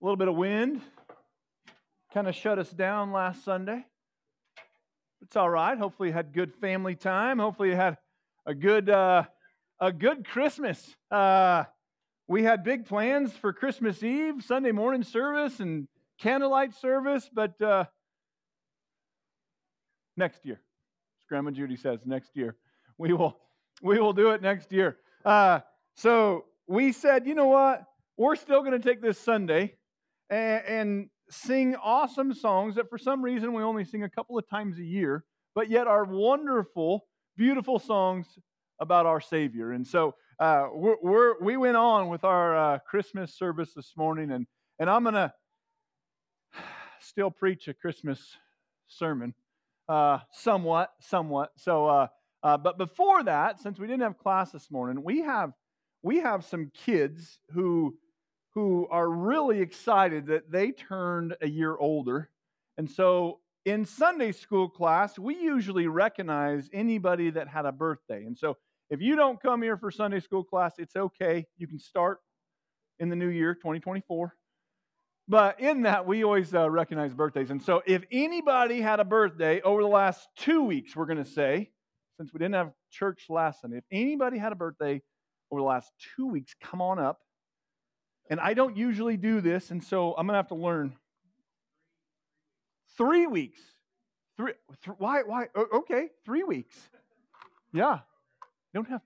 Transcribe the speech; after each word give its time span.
A 0.00 0.04
little 0.04 0.16
bit 0.16 0.28
of 0.28 0.36
wind 0.36 0.80
kind 2.14 2.28
of 2.28 2.34
shut 2.36 2.56
us 2.60 2.70
down 2.70 3.10
last 3.10 3.44
Sunday. 3.44 3.84
It's 5.22 5.34
all 5.34 5.50
right. 5.50 5.76
Hopefully, 5.76 6.10
you 6.10 6.12
had 6.12 6.32
good 6.32 6.54
family 6.54 6.94
time. 6.94 7.40
Hopefully, 7.40 7.70
you 7.70 7.74
had 7.74 7.98
a 8.46 8.54
good 8.54 8.88
uh, 8.88 9.24
a 9.80 9.90
good 9.90 10.24
Christmas. 10.24 10.94
Uh, 11.10 11.64
we 12.28 12.44
had 12.44 12.62
big 12.62 12.86
plans 12.86 13.32
for 13.32 13.52
Christmas 13.52 14.00
Eve, 14.04 14.44
Sunday 14.44 14.70
morning 14.70 15.02
service, 15.02 15.58
and 15.58 15.88
candlelight 16.20 16.76
service, 16.76 17.28
but 17.32 17.60
uh, 17.60 17.84
next 20.16 20.46
year, 20.46 20.60
as 21.18 21.24
Grandma 21.28 21.50
Judy 21.50 21.74
says, 21.74 21.98
next 22.04 22.36
year 22.36 22.54
we 22.98 23.12
will 23.12 23.36
we 23.82 23.98
will 23.98 24.12
do 24.12 24.30
it 24.30 24.42
next 24.42 24.70
year. 24.70 24.98
Uh, 25.24 25.58
so 25.96 26.44
we 26.68 26.92
said, 26.92 27.26
you 27.26 27.34
know 27.34 27.46
what? 27.48 27.82
We're 28.16 28.36
still 28.36 28.60
going 28.60 28.80
to 28.80 28.88
take 28.88 29.02
this 29.02 29.18
Sunday 29.18 29.74
and, 30.30 30.64
and 30.66 31.10
sing 31.30 31.76
awesome 31.76 32.32
songs 32.34 32.76
that 32.76 32.88
for 32.88 32.98
some 32.98 33.22
reason 33.22 33.52
we 33.52 33.62
only 33.62 33.84
sing 33.84 34.02
a 34.02 34.08
couple 34.08 34.38
of 34.38 34.48
times 34.48 34.78
a 34.78 34.84
year, 34.84 35.24
but 35.54 35.70
yet 35.70 35.86
are 35.86 36.04
wonderful, 36.04 37.06
beautiful 37.36 37.78
songs 37.78 38.26
about 38.80 39.06
our 39.06 39.20
Savior. 39.20 39.72
And 39.72 39.86
so 39.86 40.14
uh, 40.38 40.68
we're, 40.72 40.96
we're, 41.02 41.34
we 41.40 41.56
went 41.56 41.76
on 41.76 42.08
with 42.08 42.24
our 42.24 42.56
uh, 42.56 42.78
Christmas 42.78 43.36
service 43.36 43.72
this 43.74 43.92
morning, 43.96 44.30
and, 44.30 44.46
and 44.78 44.88
I'm 44.88 45.02
going 45.02 45.14
to 45.14 45.32
still 47.00 47.30
preach 47.30 47.68
a 47.68 47.74
Christmas 47.74 48.20
sermon, 48.86 49.34
uh, 49.88 50.18
somewhat, 50.30 50.92
somewhat. 51.00 51.50
So, 51.56 51.86
uh, 51.86 52.06
uh, 52.42 52.56
but 52.56 52.78
before 52.78 53.24
that, 53.24 53.60
since 53.60 53.78
we 53.78 53.86
didn't 53.86 54.02
have 54.02 54.18
class 54.18 54.52
this 54.52 54.70
morning, 54.70 55.02
we 55.02 55.22
have 55.22 55.52
we 56.02 56.18
have 56.18 56.44
some 56.44 56.70
kids 56.84 57.40
who 57.50 57.96
who 58.58 58.88
are 58.90 59.08
really 59.08 59.60
excited 59.60 60.26
that 60.26 60.50
they 60.50 60.72
turned 60.72 61.36
a 61.40 61.48
year 61.48 61.76
older, 61.76 62.28
and 62.76 62.90
so 62.90 63.38
in 63.64 63.84
Sunday 63.84 64.32
school 64.32 64.68
class, 64.68 65.16
we 65.16 65.36
usually 65.36 65.86
recognize 65.86 66.68
anybody 66.72 67.30
that 67.30 67.46
had 67.46 67.66
a 67.66 67.72
birthday, 67.72 68.24
and 68.24 68.36
so 68.36 68.56
if 68.90 69.00
you 69.00 69.14
don't 69.14 69.40
come 69.40 69.62
here 69.62 69.76
for 69.76 69.92
Sunday 69.92 70.18
school 70.18 70.42
class, 70.42 70.72
it's 70.78 70.96
okay. 70.96 71.46
You 71.56 71.68
can 71.68 71.78
start 71.78 72.18
in 72.98 73.10
the 73.10 73.16
new 73.16 73.28
year, 73.28 73.54
2024. 73.54 74.34
But 75.28 75.60
in 75.60 75.82
that, 75.82 76.04
we 76.04 76.24
always 76.24 76.52
uh, 76.52 76.68
recognize 76.68 77.14
birthdays. 77.14 77.50
And 77.50 77.62
so 77.62 77.82
if 77.86 78.02
anybody 78.10 78.80
had 78.80 78.98
a 78.98 79.04
birthday 79.04 79.60
over 79.60 79.82
the 79.82 79.88
last 79.88 80.26
two 80.36 80.64
weeks, 80.64 80.96
we're 80.96 81.06
going 81.06 81.22
to 81.22 81.30
say, 81.30 81.70
since 82.16 82.32
we 82.32 82.38
didn't 82.38 82.54
have 82.54 82.72
church 82.90 83.26
last 83.28 83.60
Sunday, 83.60 83.76
if 83.76 83.84
anybody 83.92 84.36
had 84.38 84.50
a 84.50 84.56
birthday 84.56 85.00
over 85.52 85.60
the 85.60 85.66
last 85.66 85.92
two 86.16 86.26
weeks, 86.26 86.56
come 86.60 86.80
on 86.80 86.98
up. 86.98 87.20
And 88.30 88.40
I 88.40 88.54
don't 88.54 88.76
usually 88.76 89.16
do 89.16 89.40
this, 89.40 89.70
and 89.70 89.82
so 89.82 90.10
I'm 90.10 90.26
going 90.26 90.34
to 90.34 90.38
have 90.38 90.48
to 90.48 90.54
learn. 90.54 90.94
Three 92.96 93.26
weeks. 93.26 93.60
Three, 94.36 94.52
th- 94.84 94.96
why? 94.98 95.22
Why? 95.22 95.46
okay, 95.56 96.08
three 96.24 96.44
weeks. 96.44 96.76
Yeah. 97.72 98.00
don't 98.74 98.88
have, 98.88 99.00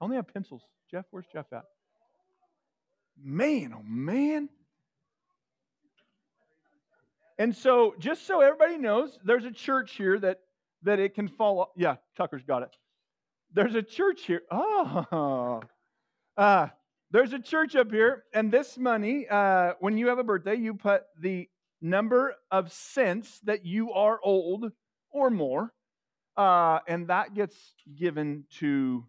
I 0.00 0.04
only 0.04 0.16
have 0.16 0.32
pencils. 0.32 0.62
Jeff, 0.90 1.04
where's 1.10 1.26
Jeff 1.32 1.46
at? 1.52 1.64
Man, 3.22 3.74
oh 3.76 3.82
man. 3.82 4.48
And 7.38 7.56
so, 7.56 7.94
just 7.98 8.26
so 8.26 8.40
everybody 8.40 8.76
knows, 8.76 9.18
there's 9.24 9.44
a 9.44 9.50
church 9.50 9.92
here 9.96 10.18
that 10.18 10.40
that 10.82 10.98
it 10.98 11.14
can 11.14 11.28
fall. 11.28 11.72
Yeah, 11.76 11.96
Tucker's 12.16 12.42
got 12.44 12.62
it. 12.62 12.70
There's 13.52 13.74
a 13.74 13.82
church 13.82 14.22
here. 14.24 14.42
Oh, 14.50 15.62
uh, 16.36 16.68
there's 17.10 17.32
a 17.32 17.38
church 17.38 17.74
up 17.74 17.90
here, 17.90 18.24
and 18.32 18.52
this 18.52 18.78
money, 18.78 19.26
uh, 19.28 19.72
when 19.80 19.98
you 19.98 20.08
have 20.08 20.18
a 20.18 20.24
birthday, 20.24 20.54
you 20.54 20.74
put 20.74 21.04
the 21.18 21.48
number 21.80 22.34
of 22.50 22.72
cents 22.72 23.40
that 23.44 23.64
you 23.66 23.92
are 23.92 24.20
old 24.22 24.70
or 25.10 25.30
more, 25.30 25.72
uh, 26.36 26.78
and 26.86 27.08
that 27.08 27.34
gets 27.34 27.56
given 27.96 28.44
to 28.58 29.04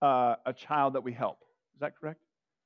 uh, 0.00 0.36
a 0.46 0.52
child 0.52 0.94
that 0.94 1.04
we 1.04 1.12
help. 1.12 1.38
Is 1.74 1.80
that 1.80 1.96
correct? 1.98 2.20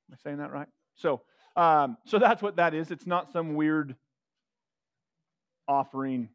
Am 0.09 0.17
I 0.17 0.23
saying 0.23 0.37
that 0.37 0.51
right? 0.51 0.67
So, 0.95 1.21
um, 1.55 1.97
so 2.05 2.19
that's 2.19 2.41
what 2.41 2.55
that 2.55 2.73
is. 2.73 2.89
It's 2.89 3.05
not 3.05 3.31
some 3.33 3.55
weird 3.55 3.95
offering 5.67 6.29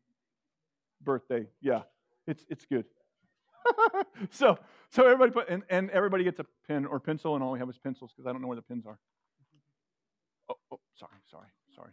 birthday. 1.03 1.47
Yeah, 1.61 1.83
it's 2.27 2.45
it's 2.49 2.67
good. 2.67 2.85
so 4.31 4.59
so 4.91 5.05
everybody 5.05 5.33
put 5.33 5.49
and, 5.49 5.63
and 5.71 5.91
everybody 5.91 6.25
gets 6.25 6.41
a 6.41 6.47
pen 6.67 6.87
or 6.87 7.01
pencil, 7.01 7.35
and 7.35 7.43
all 7.43 7.53
we 7.53 7.59
have 7.59 7.69
is 7.69 7.79
pencils 7.79 8.13
because 8.15 8.29
I 8.29 8.33
don't 8.33 8.43
know 8.43 8.49
where 8.49 8.57
the 8.57 8.63
pens 8.63 8.85
are. 8.87 8.99
Oh, 10.49 10.57
oh, 10.73 10.81
sorry, 10.95 11.13
sorry, 11.31 11.47
sorry. 11.75 11.93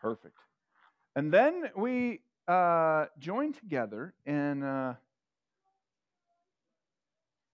Perfect. 0.00 0.36
And 1.16 1.32
then 1.32 1.70
we 1.76 2.20
uh, 2.46 3.06
join 3.18 3.52
together 3.52 4.14
in 4.26 4.62
uh, 4.62 4.94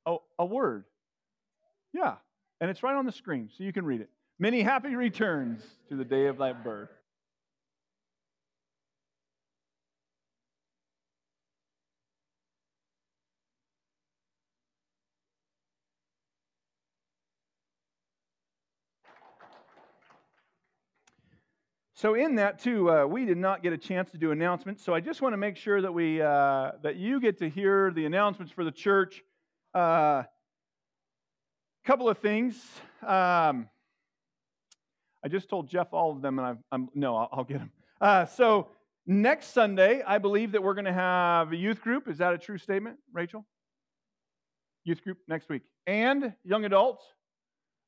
oh, 0.06 0.22
a 0.38 0.44
word. 0.44 0.84
Yeah, 1.92 2.16
and 2.60 2.70
it's 2.70 2.82
right 2.82 2.94
on 2.94 3.06
the 3.06 3.12
screen, 3.12 3.50
so 3.56 3.64
you 3.64 3.72
can 3.72 3.84
read 3.84 4.00
it. 4.00 4.10
Many 4.38 4.62
happy 4.62 4.96
returns 4.96 5.62
to 5.88 5.96
the 5.96 6.04
day 6.04 6.26
of 6.26 6.38
thy 6.38 6.52
birth. 6.52 6.90
So 21.96 22.14
in 22.14 22.34
that 22.34 22.58
too, 22.58 22.90
uh, 22.90 23.06
we 23.06 23.24
did 23.24 23.38
not 23.38 23.62
get 23.62 23.72
a 23.72 23.78
chance 23.78 24.10
to 24.10 24.18
do 24.18 24.32
announcements. 24.32 24.84
So 24.84 24.92
I 24.92 25.00
just 25.00 25.22
want 25.22 25.32
to 25.32 25.36
make 25.38 25.56
sure 25.56 25.80
that 25.80 25.94
we 25.94 26.20
uh, 26.20 26.72
that 26.82 26.96
you 26.96 27.18
get 27.18 27.38
to 27.38 27.48
hear 27.48 27.92
the 27.92 28.04
announcements 28.04 28.52
for 28.52 28.62
the 28.64 28.72
church. 28.72 29.22
A 29.74 29.78
uh, 29.78 30.22
couple 31.86 32.08
of 32.08 32.18
things. 32.18 32.62
Um, 33.06 33.68
I 35.24 35.28
just 35.28 35.48
told 35.48 35.68
Jeff 35.68 35.88
all 35.92 36.12
of 36.12 36.20
them, 36.20 36.38
and 36.38 36.46
I'm, 36.46 36.58
I'm 36.70 36.88
no, 36.94 37.16
I'll, 37.16 37.28
I'll, 37.32 37.44
get 37.44 37.58
them. 37.58 37.70
Uh, 37.98 38.26
so 38.26 38.68
next 39.06 39.54
Sunday, 39.54 40.02
I 40.06 40.18
believe 40.18 40.52
that 40.52 40.62
we're 40.62 40.74
going 40.74 40.84
to 40.84 40.92
have 40.92 41.52
a 41.52 41.56
youth 41.56 41.80
group. 41.80 42.08
Is 42.08 42.18
that 42.18 42.34
a 42.34 42.38
true 42.38 42.58
statement, 42.58 42.98
Rachel? 43.10 43.46
Youth 44.84 45.02
group 45.02 45.16
next 45.26 45.48
week, 45.48 45.62
and 45.86 46.34
young 46.44 46.66
adults 46.66 47.04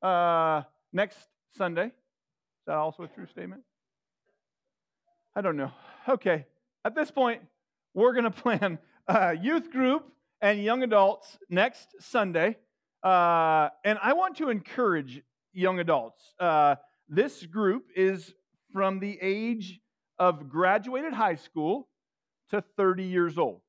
uh, 0.00 0.62
next 0.94 1.18
Sunday. 1.58 1.86
Is 1.86 1.92
that 2.66 2.76
also 2.76 3.02
a 3.02 3.08
true 3.08 3.26
statement? 3.26 3.62
I 5.34 5.42
don't 5.42 5.58
know. 5.58 5.72
Okay. 6.08 6.46
At 6.86 6.94
this 6.94 7.10
point, 7.10 7.42
we're 7.92 8.12
going 8.12 8.24
to 8.30 8.30
plan 8.30 8.78
a 9.08 9.36
youth 9.36 9.70
group 9.70 10.10
and 10.40 10.62
young 10.64 10.82
adults 10.82 11.36
next 11.50 11.88
Sunday. 12.00 12.56
Uh, 13.02 13.68
and 13.84 13.98
I 14.02 14.14
want 14.14 14.38
to 14.38 14.48
encourage 14.48 15.22
young 15.52 15.80
adults. 15.80 16.22
Uh, 16.40 16.76
this 17.08 17.44
group 17.46 17.84
is 17.94 18.34
from 18.72 18.98
the 18.98 19.18
age 19.20 19.80
of 20.18 20.48
graduated 20.48 21.12
high 21.12 21.36
school 21.36 21.88
to 22.50 22.62
30 22.76 23.04
years 23.04 23.38
old. 23.38 23.60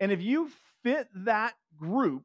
And 0.00 0.12
if 0.12 0.22
you 0.22 0.50
fit 0.82 1.08
that 1.24 1.54
group, 1.76 2.24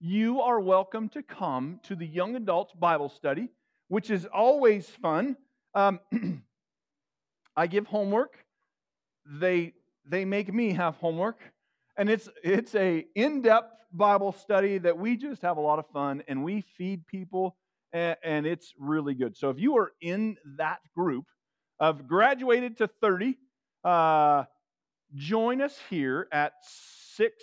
you 0.00 0.40
are 0.40 0.60
welcome 0.60 1.08
to 1.10 1.22
come 1.22 1.80
to 1.84 1.96
the 1.96 2.06
young 2.06 2.36
adults 2.36 2.72
Bible 2.74 3.08
study, 3.08 3.48
which 3.88 4.10
is 4.10 4.26
always 4.26 4.88
fun. 4.88 5.36
Um, 5.74 6.00
I 7.56 7.66
give 7.66 7.86
homework. 7.86 8.38
They 9.26 9.72
they 10.06 10.24
make 10.24 10.52
me 10.54 10.72
have 10.72 10.94
homework, 10.96 11.40
and 11.96 12.08
it's 12.08 12.28
it's 12.44 12.74
a 12.74 13.04
in-depth 13.14 13.74
Bible 13.92 14.32
study 14.32 14.78
that 14.78 14.96
we 14.96 15.16
just 15.16 15.42
have 15.42 15.56
a 15.56 15.60
lot 15.60 15.78
of 15.78 15.86
fun 15.88 16.22
and 16.28 16.44
we 16.44 16.62
feed 16.76 17.06
people, 17.06 17.56
and, 17.92 18.16
and 18.22 18.46
it's 18.46 18.74
really 18.78 19.14
good. 19.14 19.36
So 19.36 19.50
if 19.50 19.58
you 19.58 19.76
are 19.78 19.92
in 20.00 20.36
that 20.56 20.80
group 20.96 21.26
of 21.80 22.06
graduated 22.06 22.78
to 22.78 22.88
30, 22.88 23.36
uh, 23.84 24.44
join 25.14 25.60
us 25.60 25.78
here 25.88 26.28
at 26.32 26.52
six 26.62 27.42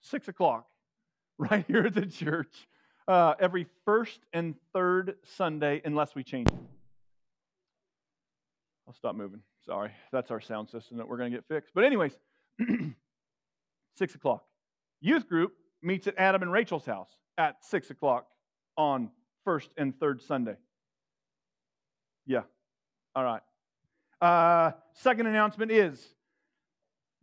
six 0.00 0.28
o'clock 0.28 0.66
right 1.38 1.64
here 1.68 1.82
at 1.82 1.94
the 1.94 2.06
church 2.06 2.66
uh, 3.08 3.34
every 3.40 3.66
first 3.84 4.20
and 4.32 4.54
third 4.72 5.14
Sunday, 5.36 5.80
unless 5.84 6.14
we 6.14 6.22
change. 6.22 6.48
I'll 8.86 8.94
stop 8.94 9.16
moving. 9.16 9.40
Sorry. 9.64 9.90
That's 10.12 10.30
our 10.30 10.40
sound 10.40 10.68
system 10.68 10.98
that 10.98 11.08
we're 11.08 11.16
going 11.16 11.30
to 11.30 11.36
get 11.36 11.46
fixed. 11.46 11.72
But, 11.74 11.84
anyways, 11.84 12.12
six 13.96 14.14
o'clock. 14.14 14.44
Youth 15.00 15.28
group 15.28 15.52
meets 15.82 16.06
at 16.06 16.14
Adam 16.16 16.42
and 16.42 16.52
Rachel's 16.52 16.86
house 16.86 17.10
at 17.36 17.56
six 17.64 17.90
o'clock 17.90 18.26
on 18.78 19.10
first 19.44 19.70
and 19.76 19.98
third 20.00 20.22
Sunday. 20.22 20.56
Yeah. 22.26 22.42
All 23.14 23.24
right. 23.24 23.42
Uh, 24.20 24.72
second 24.94 25.26
announcement 25.26 25.70
is 25.70 26.14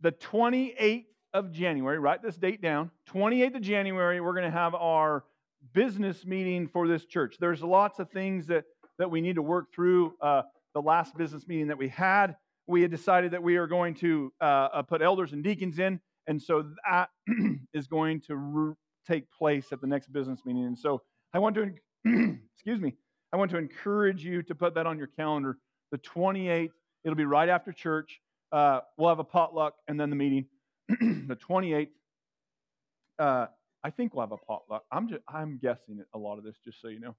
the 0.00 0.12
28th 0.12 1.06
of 1.34 1.52
January, 1.52 1.98
write 1.98 2.22
this 2.22 2.36
date 2.36 2.62
down. 2.62 2.90
28th 3.12 3.56
of 3.56 3.62
January, 3.62 4.20
we're 4.20 4.32
going 4.32 4.44
to 4.44 4.50
have 4.50 4.74
our 4.74 5.24
business 5.72 6.24
meeting 6.24 6.68
for 6.68 6.86
this 6.86 7.04
church. 7.04 7.36
There's 7.40 7.62
lots 7.62 7.98
of 7.98 8.10
things 8.10 8.46
that, 8.46 8.64
that 8.98 9.10
we 9.10 9.20
need 9.20 9.34
to 9.34 9.42
work 9.42 9.72
through. 9.74 10.14
Uh, 10.20 10.42
the 10.74 10.82
last 10.82 11.16
business 11.16 11.46
meeting 11.48 11.68
that 11.68 11.78
we 11.78 11.88
had, 11.88 12.36
we 12.66 12.82
had 12.82 12.90
decided 12.90 13.32
that 13.32 13.42
we 13.42 13.56
are 13.56 13.66
going 13.66 13.94
to 13.94 14.32
uh, 14.40 14.68
uh 14.72 14.82
put 14.82 15.00
elders 15.00 15.32
and 15.32 15.42
deacons 15.42 15.78
in, 15.78 16.00
and 16.26 16.40
so 16.40 16.66
that 16.86 17.08
is 17.72 17.86
going 17.86 18.20
to 18.22 18.36
re- 18.36 18.74
take 19.06 19.30
place 19.30 19.66
at 19.72 19.80
the 19.80 19.86
next 19.86 20.12
business 20.12 20.40
meeting. 20.44 20.64
And 20.64 20.78
so 20.78 21.00
I 21.32 21.38
want 21.38 21.56
to, 21.56 21.72
excuse 22.54 22.80
me, 22.80 22.94
I 23.32 23.36
want 23.36 23.50
to 23.50 23.58
encourage 23.58 24.24
you 24.24 24.42
to 24.42 24.54
put 24.54 24.74
that 24.74 24.86
on 24.86 24.98
your 24.98 25.08
calendar. 25.08 25.58
The 25.92 25.98
28th, 25.98 26.70
it'll 27.04 27.16
be 27.16 27.24
right 27.24 27.48
after 27.48 27.72
church. 27.72 28.20
Uh, 28.52 28.80
we'll 28.96 29.08
have 29.08 29.18
a 29.18 29.24
potluck 29.24 29.74
and 29.88 29.98
then 29.98 30.10
the 30.10 30.16
meeting. 30.16 30.46
the 30.88 31.36
28th, 31.36 31.88
uh, 33.18 33.46
I 33.82 33.90
think 33.90 34.14
we'll 34.14 34.22
have 34.22 34.32
a 34.32 34.36
potluck. 34.36 34.84
I'm 34.90 35.08
just, 35.08 35.22
I'm 35.28 35.58
guessing 35.58 36.02
a 36.14 36.18
lot 36.18 36.38
of 36.38 36.44
this, 36.44 36.56
just 36.64 36.80
so 36.80 36.88
you 36.88 37.00
know. 37.00 37.14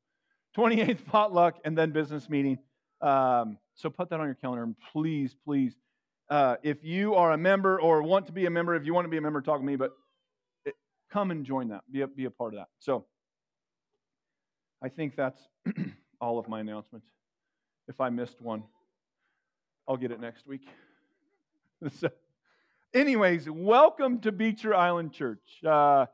28th 0.58 1.06
potluck 1.06 1.60
and 1.66 1.78
then 1.78 1.92
business 1.92 2.30
meeting. 2.30 2.58
Um, 3.02 3.58
so 3.76 3.90
put 3.90 4.10
that 4.10 4.20
on 4.20 4.26
your 4.26 4.36
calendar 4.36 4.64
and 4.64 4.76
please, 4.92 5.36
please, 5.46 5.78
uh, 6.30 6.56
if 6.64 6.84
you 6.84 7.16
are 7.16 7.32
a 7.32 7.38
member 7.38 7.80
or 7.80 8.02
want 8.02 8.26
to 8.26 8.32
be 8.32 8.46
a 8.46 8.50
member, 8.50 8.76
if 8.76 8.86
you 8.86 8.94
want 8.94 9.06
to 9.06 9.10
be 9.10 9.18
a 9.18 9.22
member, 9.22 9.42
talk 9.42 9.60
to 9.60 9.66
me. 9.66 9.76
But 9.76 9.92
it, 10.66 10.76
come 11.12 11.32
and 11.32 11.46
join 11.46 11.70
that. 11.70 11.84
Be 11.92 12.02
a, 12.02 12.08
be 12.08 12.26
a 12.26 12.32
part 12.32 12.54
of 12.54 12.60
that. 12.60 12.68
So 12.80 13.06
I 14.82 14.90
think 14.90 15.16
that's 15.16 15.40
all 16.22 16.38
of 16.38 16.48
my 16.48 16.60
announcements. 16.60 17.08
If 17.88 18.00
I 18.00 18.10
missed 18.10 18.40
one, 18.42 18.64
I'll 19.88 19.98
get 19.98 20.12
it 20.12 20.20
next 20.20 20.46
week. 20.46 20.68
so, 22.00 22.10
anyways, 22.94 23.50
welcome 23.50 24.20
to 24.20 24.32
Beecher 24.32 24.76
Island 24.76 25.14
Church. 25.14 25.64
Uh, 25.66 26.06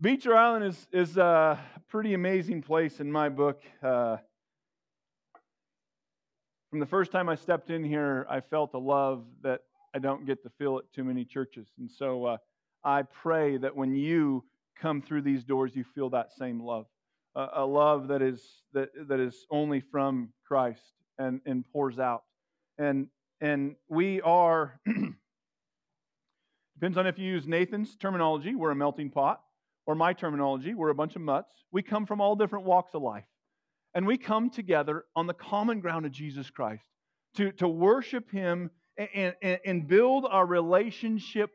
Beecher 0.00 0.34
Island 0.34 0.64
is, 0.64 0.88
is 0.90 1.16
a 1.16 1.60
pretty 1.88 2.14
amazing 2.14 2.62
place 2.62 2.98
in 2.98 3.12
my 3.12 3.28
book. 3.28 3.62
Uh, 3.80 4.16
from 6.70 6.80
the 6.80 6.86
first 6.86 7.12
time 7.12 7.28
I 7.28 7.36
stepped 7.36 7.70
in 7.70 7.84
here, 7.84 8.26
I 8.28 8.40
felt 8.40 8.74
a 8.74 8.78
love 8.78 9.24
that 9.42 9.60
I 9.94 10.00
don't 10.00 10.26
get 10.26 10.42
to 10.42 10.50
feel 10.58 10.78
at 10.78 10.92
too 10.92 11.04
many 11.04 11.24
churches. 11.24 11.68
And 11.78 11.88
so 11.88 12.24
uh, 12.24 12.36
I 12.82 13.02
pray 13.02 13.56
that 13.58 13.76
when 13.76 13.94
you 13.94 14.42
come 14.80 15.00
through 15.00 15.22
these 15.22 15.44
doors, 15.44 15.76
you 15.76 15.84
feel 15.94 16.10
that 16.10 16.32
same 16.32 16.60
love 16.60 16.86
a, 17.34 17.64
love 17.64 18.08
that 18.08 18.22
is, 18.22 18.42
that, 18.72 18.90
that 19.08 19.20
is 19.20 19.46
only 19.50 19.80
from 19.80 20.30
Christ 20.46 20.82
and, 21.18 21.40
and 21.46 21.64
pours 21.72 21.98
out. 21.98 22.24
And, 22.78 23.08
and 23.40 23.76
we 23.88 24.20
are, 24.20 24.80
depends 26.74 26.98
on 26.98 27.06
if 27.06 27.18
you 27.18 27.26
use 27.26 27.46
Nathan's 27.46 27.96
terminology, 27.96 28.54
we're 28.54 28.70
a 28.70 28.76
melting 28.76 29.10
pot, 29.10 29.40
or 29.86 29.94
my 29.94 30.12
terminology, 30.12 30.74
we're 30.74 30.90
a 30.90 30.94
bunch 30.94 31.16
of 31.16 31.22
mutts. 31.22 31.52
We 31.72 31.82
come 31.82 32.06
from 32.06 32.20
all 32.20 32.36
different 32.36 32.64
walks 32.64 32.94
of 32.94 33.02
life. 33.02 33.24
And 33.94 34.06
we 34.06 34.16
come 34.16 34.48
together 34.48 35.04
on 35.14 35.26
the 35.26 35.34
common 35.34 35.80
ground 35.80 36.06
of 36.06 36.12
Jesus 36.12 36.48
Christ 36.50 36.84
to, 37.36 37.52
to 37.52 37.68
worship 37.68 38.30
Him 38.30 38.70
and, 38.96 39.34
and, 39.42 39.58
and 39.64 39.88
build 39.88 40.26
our 40.28 40.46
relationship, 40.46 41.50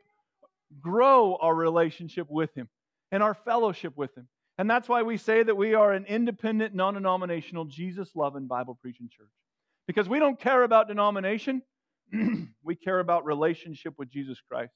grow 0.80 1.36
our 1.40 1.54
relationship 1.54 2.28
with 2.30 2.54
Him 2.54 2.68
and 3.10 3.22
our 3.22 3.34
fellowship 3.34 3.96
with 3.96 4.14
Him. 4.16 4.28
And 4.58 4.68
that's 4.68 4.88
why 4.88 5.02
we 5.02 5.16
say 5.16 5.44
that 5.44 5.56
we 5.56 5.74
are 5.74 5.92
an 5.92 6.04
independent, 6.06 6.74
non 6.74 6.94
denominational, 6.94 7.64
Jesus 7.64 8.10
loving, 8.16 8.48
Bible 8.48 8.76
preaching 8.80 9.08
church. 9.08 9.30
Because 9.86 10.08
we 10.08 10.18
don't 10.18 10.38
care 10.38 10.64
about 10.64 10.88
denomination, 10.88 11.62
we 12.64 12.74
care 12.74 12.98
about 12.98 13.24
relationship 13.24 13.94
with 13.96 14.10
Jesus 14.10 14.38
Christ. 14.50 14.72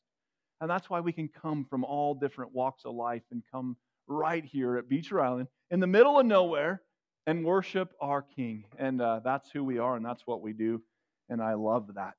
And 0.60 0.70
that's 0.70 0.88
why 0.88 1.00
we 1.00 1.12
can 1.12 1.28
come 1.28 1.66
from 1.68 1.82
all 1.82 2.14
different 2.14 2.54
walks 2.54 2.84
of 2.84 2.94
life 2.94 3.24
and 3.32 3.42
come 3.50 3.76
right 4.06 4.44
here 4.44 4.76
at 4.76 4.88
Beecher 4.88 5.20
Island 5.20 5.48
in 5.72 5.80
the 5.80 5.88
middle 5.88 6.20
of 6.20 6.26
nowhere 6.26 6.82
and 7.26 7.44
worship 7.44 7.92
our 8.00 8.22
King. 8.22 8.64
And 8.78 9.02
uh, 9.02 9.20
that's 9.24 9.50
who 9.50 9.64
we 9.64 9.78
are, 9.78 9.96
and 9.96 10.06
that's 10.06 10.26
what 10.26 10.40
we 10.40 10.52
do. 10.52 10.80
And 11.28 11.42
I 11.42 11.54
love 11.54 11.88
that. 11.94 12.14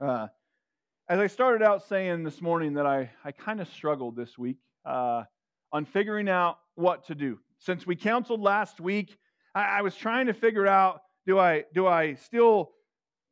Uh, 0.00 0.28
as 1.08 1.18
I 1.18 1.26
started 1.26 1.62
out 1.62 1.86
saying 1.86 2.24
this 2.24 2.40
morning 2.40 2.74
that 2.74 2.86
I, 2.86 3.10
I 3.22 3.32
kind 3.32 3.60
of 3.60 3.68
struggled 3.68 4.16
this 4.16 4.38
week. 4.38 4.58
Uh, 4.84 5.24
on 5.72 5.84
figuring 5.84 6.28
out 6.28 6.58
what 6.74 7.06
to 7.06 7.14
do. 7.14 7.38
Since 7.58 7.86
we 7.86 7.96
counseled 7.96 8.40
last 8.40 8.80
week, 8.80 9.16
I, 9.54 9.78
I 9.78 9.82
was 9.82 9.94
trying 9.94 10.26
to 10.26 10.34
figure 10.34 10.66
out 10.66 11.00
do 11.26 11.38
I, 11.38 11.64
do 11.74 11.86
I 11.86 12.14
still 12.14 12.70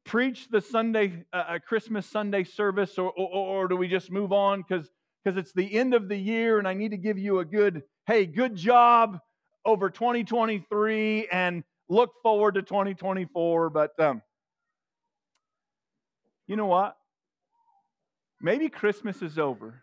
preach 0.05 0.49
the 0.49 0.61
Sunday, 0.61 1.25
uh, 1.33 1.59
Christmas 1.67 2.07
Sunday 2.07 2.45
service, 2.45 2.99
or, 2.99 3.11
or, 3.11 3.65
or 3.65 3.69
do 3.69 3.77
we 3.77 3.89
just 3.89 4.11
move 4.11 4.33
on 4.33 4.63
because 4.63 4.91
because 5.27 5.37
it's 5.37 5.53
the 5.53 5.75
end 5.75 5.93
of 5.93 6.09
the 6.09 6.17
year 6.17 6.61
and 6.61 6.69
I 6.69 6.75
need 6.75 6.93
to 6.93 6.97
give 6.97 7.19
you 7.19 7.41
a 7.41 7.45
good, 7.45 7.83
hey, 8.07 8.27
good 8.27 8.55
job 8.55 9.19
over 9.65 9.91
2023 9.91 11.27
and 11.33 11.65
look 11.89 12.13
forward 12.23 12.55
to 12.55 12.63
2024. 12.63 13.71
But 13.71 13.99
um, 13.99 14.23
you 16.47 16.55
know 16.55 16.67
what? 16.67 16.97
Maybe 18.41 18.69
Christmas 18.69 19.21
is 19.21 19.37
over 19.37 19.83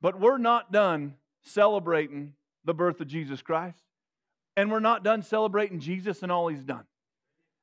but 0.00 0.18
we're 0.18 0.38
not 0.38 0.72
done 0.72 1.14
celebrating 1.42 2.34
the 2.64 2.74
birth 2.74 3.00
of 3.00 3.08
Jesus 3.08 3.42
Christ. 3.42 3.82
And 4.56 4.70
we're 4.70 4.80
not 4.80 5.04
done 5.04 5.22
celebrating 5.22 5.80
Jesus 5.80 6.22
and 6.22 6.30
all 6.30 6.48
he's 6.48 6.64
done. 6.64 6.84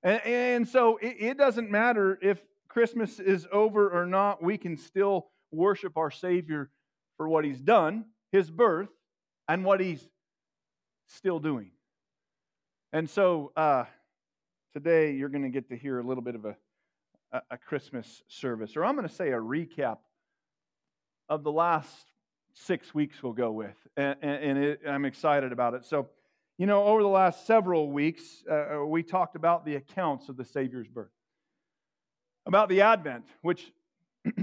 And, 0.04 0.22
and 0.26 0.68
so 0.68 0.98
it, 0.98 1.18
it 1.20 1.38
doesn't 1.38 1.70
matter 1.70 2.18
if 2.22 2.40
Christmas 2.68 3.20
is 3.20 3.48
over 3.52 3.90
or 3.90 4.06
not, 4.06 4.42
we 4.44 4.58
can 4.58 4.78
still 4.78 5.28
worship 5.52 5.98
our 5.98 6.12
Savior 6.12 6.70
for 7.18 7.28
what 7.28 7.46
he's 7.46 7.60
done, 7.60 8.06
his 8.32 8.50
birth, 8.50 8.90
and 9.48 9.64
what 9.66 9.80
he's 9.80 10.08
still 11.08 11.40
doing. 11.40 11.72
And 12.94 13.10
so 13.10 13.52
uh, 13.56 13.86
today 14.74 15.14
you're 15.14 15.30
going 15.30 15.44
to 15.44 15.50
get 15.50 15.70
to 15.70 15.78
hear 15.78 16.00
a 16.00 16.04
little 16.04 16.24
bit 16.24 16.36
of 16.36 16.46
a, 16.46 16.56
a 17.50 17.58
Christmas 17.58 18.24
service, 18.28 18.78
or 18.78 18.86
I'm 18.86 18.96
going 18.96 19.08
to 19.08 19.14
say 19.14 19.30
a 19.30 19.38
recap 19.38 19.98
of 21.30 21.44
the 21.44 21.52
last 21.52 22.12
six 22.66 22.94
weeks 22.94 23.22
we'll 23.22 23.34
go 23.34 23.52
with. 23.52 23.76
And, 23.96 24.18
and 24.22 24.58
it, 24.58 24.82
I'm 24.88 25.06
excited 25.06 25.52
about 25.52 25.74
it. 25.74 25.86
So, 25.86 26.10
you 26.58 26.66
know, 26.66 26.84
over 26.86 27.02
the 27.02 27.10
last 27.10 27.46
several 27.46 27.92
weeks, 27.92 28.44
uh, 28.50 28.82
uh, 28.82 28.86
we 28.86 29.04
talked 29.04 29.36
about 29.36 29.66
the 29.66 29.76
accounts 29.76 30.30
of 30.30 30.38
the 30.38 30.46
Savior's 30.46 30.88
birth, 30.88 31.12
about 32.46 32.70
the 32.70 32.82
Advent, 32.82 33.26
which 33.42 33.72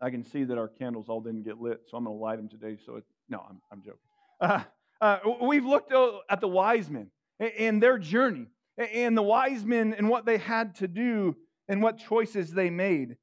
I 0.00 0.10
can 0.10 0.24
see 0.24 0.44
that 0.44 0.56
our 0.56 0.68
candles 0.68 1.08
all 1.08 1.20
didn't 1.20 1.42
get 1.42 1.60
lit, 1.60 1.82
so 1.88 1.96
I'm 1.96 2.04
going 2.04 2.16
to 2.16 2.20
light 2.20 2.36
them 2.36 2.48
today. 2.48 2.78
So, 2.84 2.96
it, 2.96 3.04
no, 3.28 3.44
I'm, 3.48 3.60
I'm 3.72 3.82
joking. 3.82 4.00
Uh, 5.02 5.18
uh, 5.26 5.32
we've 5.42 5.64
looked 5.64 5.92
at 6.30 6.40
the 6.40 6.48
wise 6.48 6.90
men 6.90 7.10
and 7.58 7.82
their 7.82 7.98
journey, 7.98 8.46
and 8.76 9.16
the 9.16 9.22
wise 9.22 9.64
men 9.64 9.94
and 9.94 10.08
what 10.08 10.26
they 10.26 10.36
had 10.36 10.74
to 10.76 10.88
do 10.88 11.36
and 11.68 11.82
what 11.82 11.98
choices 11.98 12.52
they 12.52 12.68
made. 12.68 13.16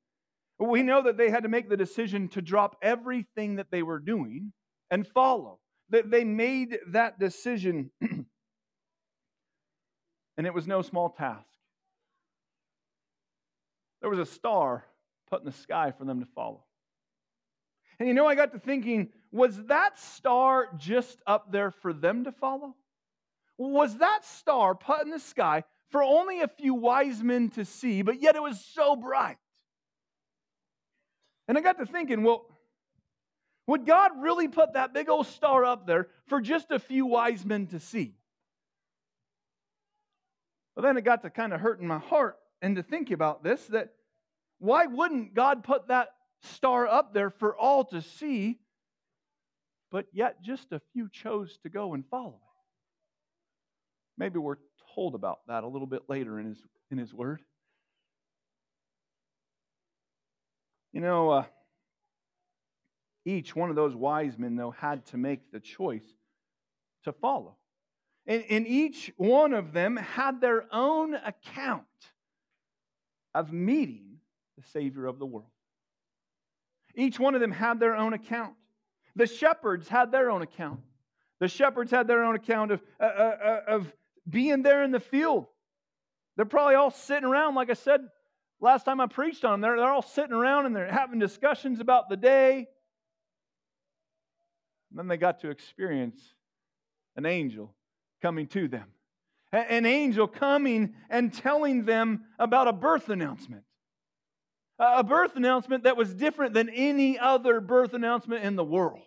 We 0.60 0.82
know 0.82 1.04
that 1.04 1.18
they 1.18 1.30
had 1.30 1.44
to 1.44 1.50
make 1.50 1.70
the 1.70 1.78
decision 1.78 2.30
to 2.30 2.42
drop 2.42 2.78
everything 2.82 3.58
that 3.58 3.70
they 3.72 3.84
were 3.84 4.00
doing 4.00 4.54
and 4.90 5.06
follow. 5.08 5.60
That 5.90 6.10
they 6.12 6.24
made 6.24 6.80
that 6.90 7.20
decision, 7.20 7.92
and 8.02 8.26
it 10.38 10.54
was 10.54 10.68
no 10.68 10.82
small 10.82 11.10
task. 11.10 11.46
There 14.02 14.10
was 14.10 14.20
a 14.20 14.26
star 14.26 14.86
put 15.30 15.42
in 15.42 15.46
the 15.46 15.54
sky 15.54 15.94
for 15.98 16.06
them 16.06 16.20
to 16.20 16.26
follow. 16.36 16.66
And 18.00 18.08
you 18.08 18.14
know, 18.14 18.28
I 18.28 18.36
got 18.36 18.52
to 18.52 18.60
thinking, 18.60 19.10
was 19.32 19.64
that 19.66 20.00
star 20.00 20.70
just 20.78 21.20
up 21.26 21.52
there 21.52 21.72
for 21.72 21.94
them 21.94 22.26
to 22.26 22.32
follow? 22.32 22.76
Was 23.58 23.98
that 23.98 24.24
star 24.26 24.76
put 24.76 25.04
in 25.04 25.10
the 25.10 25.20
sky 25.20 25.64
for 25.90 26.04
only 26.04 26.42
a 26.42 26.48
few 26.48 26.74
wise 26.74 27.24
men 27.24 27.50
to 27.52 27.66
see, 27.66 28.02
but 28.02 28.22
yet 28.22 28.36
it 28.36 28.42
was 28.42 28.64
so 28.64 28.96
bright? 28.96 29.38
And 31.48 31.58
I 31.58 31.62
got 31.62 31.78
to 31.80 31.86
thinking, 31.86 32.24
well, 32.24 32.46
would 33.68 33.86
God 33.86 34.12
really 34.18 34.48
put 34.48 34.74
that 34.74 34.94
big 34.94 35.10
old 35.10 35.28
star 35.28 35.66
up 35.66 35.86
there 35.86 36.08
for 36.28 36.42
just 36.42 36.72
a 36.72 36.80
few 36.80 37.06
wise 37.06 37.46
men 37.46 37.68
to 37.68 37.80
see? 37.80 38.16
Well, 40.76 40.84
then 40.84 40.98
it 40.98 41.04
got 41.04 41.24
to 41.24 41.30
kind 41.30 41.54
of 41.54 41.60
hurt 41.60 41.80
in 41.80 41.88
my 41.88 41.98
heart 41.98 42.38
and 42.62 42.76
to 42.76 42.84
think 42.84 43.12
about 43.12 43.44
this 43.44 43.66
that 43.68 43.94
why 44.60 44.86
wouldn't 44.86 45.34
God 45.34 45.64
put 45.64 45.88
that 45.88 46.10
star 46.42 46.88
up 46.88 47.14
there 47.14 47.30
for 47.30 47.56
all 47.56 47.84
to 47.86 48.02
see, 48.02 48.60
but 49.92 50.06
yet 50.14 50.42
just 50.42 50.72
a 50.72 50.82
few 50.94 51.10
chose 51.10 51.58
to 51.64 51.70
go 51.70 51.94
and 51.94 52.06
follow 52.10 52.36
it? 52.36 52.58
Maybe 54.18 54.40
we're 54.40 54.58
told 54.96 55.14
about 55.14 55.40
that 55.48 55.64
a 55.64 55.68
little 55.68 55.88
bit 55.88 56.04
later 56.08 56.40
in 56.40 56.48
his, 56.48 56.60
in 56.90 56.98
his 56.98 57.14
word. 57.14 57.42
You 60.98 61.04
know, 61.04 61.30
uh, 61.30 61.44
each 63.24 63.56
one 63.56 63.70
of 63.70 63.76
those 63.76 63.96
wise 63.96 64.40
men, 64.40 64.56
though, 64.56 64.72
had 64.72 65.06
to 65.10 65.18
make 65.18 65.52
the 65.52 65.60
choice 65.60 66.08
to 67.04 67.12
follow. 67.12 67.56
And, 68.26 68.44
and 68.50 68.66
each 68.66 69.14
one 69.16 69.54
of 69.54 69.74
them 69.74 69.96
had 69.96 70.42
their 70.42 70.66
own 70.74 71.14
account 71.14 71.84
of 73.36 73.54
meeting 73.54 74.18
the 74.58 74.64
Savior 74.74 75.06
of 75.06 75.20
the 75.20 75.28
world. 75.28 75.52
Each 76.96 77.20
one 77.20 77.36
of 77.36 77.42
them 77.42 77.52
had 77.52 77.80
their 77.80 77.96
own 77.96 78.14
account. 78.14 78.56
The 79.16 79.28
shepherds 79.28 79.88
had 79.88 80.12
their 80.12 80.32
own 80.32 80.42
account. 80.42 80.80
The 81.40 81.48
shepherds 81.48 81.92
had 81.92 82.08
their 82.08 82.24
own 82.24 82.34
account 82.34 82.72
of, 82.72 82.82
uh, 83.00 83.04
uh, 83.04 83.38
uh, 83.44 83.62
of 83.68 83.94
being 84.28 84.64
there 84.64 84.82
in 84.84 84.90
the 84.90 85.00
field. 85.00 85.46
They're 86.38 86.46
probably 86.46 86.74
all 86.74 86.90
sitting 86.90 87.26
around, 87.26 87.54
like 87.54 87.70
I 87.70 87.74
said 87.74 88.02
last 88.60 88.84
time 88.84 89.00
I 89.00 89.08
preached 89.08 89.46
on 89.46 89.54
them. 89.54 89.62
They're, 89.62 89.78
they're 89.78 89.92
all 89.92 90.02
sitting 90.02 90.34
around 90.34 90.66
and 90.66 90.76
they're 90.76 90.92
having 90.92 91.20
discussions 91.20 91.80
about 91.80 92.10
the 92.10 92.18
day. 92.18 92.68
And 94.90 95.00
then 95.00 95.08
they 95.08 95.18
got 95.18 95.42
to 95.42 95.50
experience 95.50 96.20
an 97.16 97.26
angel 97.26 97.74
coming 98.22 98.48
to 98.48 98.68
them. 98.68 98.86
An 99.52 99.86
angel 99.86 100.28
coming 100.28 100.94
and 101.10 101.34
telling 101.34 101.86
them 101.86 102.26
about 102.38 102.68
a 102.68 102.74
birth 102.74 103.10
announcement. 103.10 103.64
A 104.80 105.04
birth 105.04 105.36
announcement 105.36 105.84
that 105.84 105.98
was 105.98 106.14
different 106.14 106.54
than 106.54 106.70
any 106.70 107.18
other 107.18 107.62
birth 107.62 107.94
announcement 107.94 108.44
in 108.44 108.56
the 108.56 108.64
world. 108.64 109.00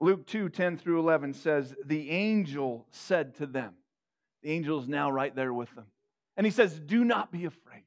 Luke 0.00 0.26
2 0.26 0.48
10 0.48 0.78
through 0.78 1.00
11 1.00 1.34
says, 1.34 1.74
The 1.84 2.10
angel 2.10 2.86
said 2.90 3.36
to 3.36 3.46
them, 3.46 3.74
The 4.44 4.50
angel 4.50 4.80
is 4.80 4.86
now 4.86 5.10
right 5.10 5.34
there 5.34 5.52
with 5.52 5.74
them. 5.74 5.86
And 6.36 6.46
he 6.46 6.52
says, 6.52 6.78
Do 6.78 7.04
not 7.04 7.32
be 7.32 7.46
afraid. 7.46 7.82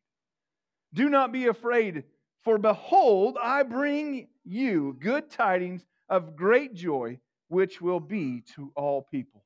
Do 0.94 1.10
not 1.10 1.32
be 1.32 1.48
afraid, 1.48 2.04
for 2.44 2.58
behold, 2.58 3.38
I 3.42 3.64
bring 3.64 4.28
you 4.44 4.98
good 5.00 5.30
tidings 5.30 5.86
of 6.10 6.36
great 6.36 6.74
joy, 6.74 7.20
which 7.48 7.80
will 7.80 8.02
be 8.02 8.42
to 8.56 8.74
all 8.76 9.02
people. 9.02 9.44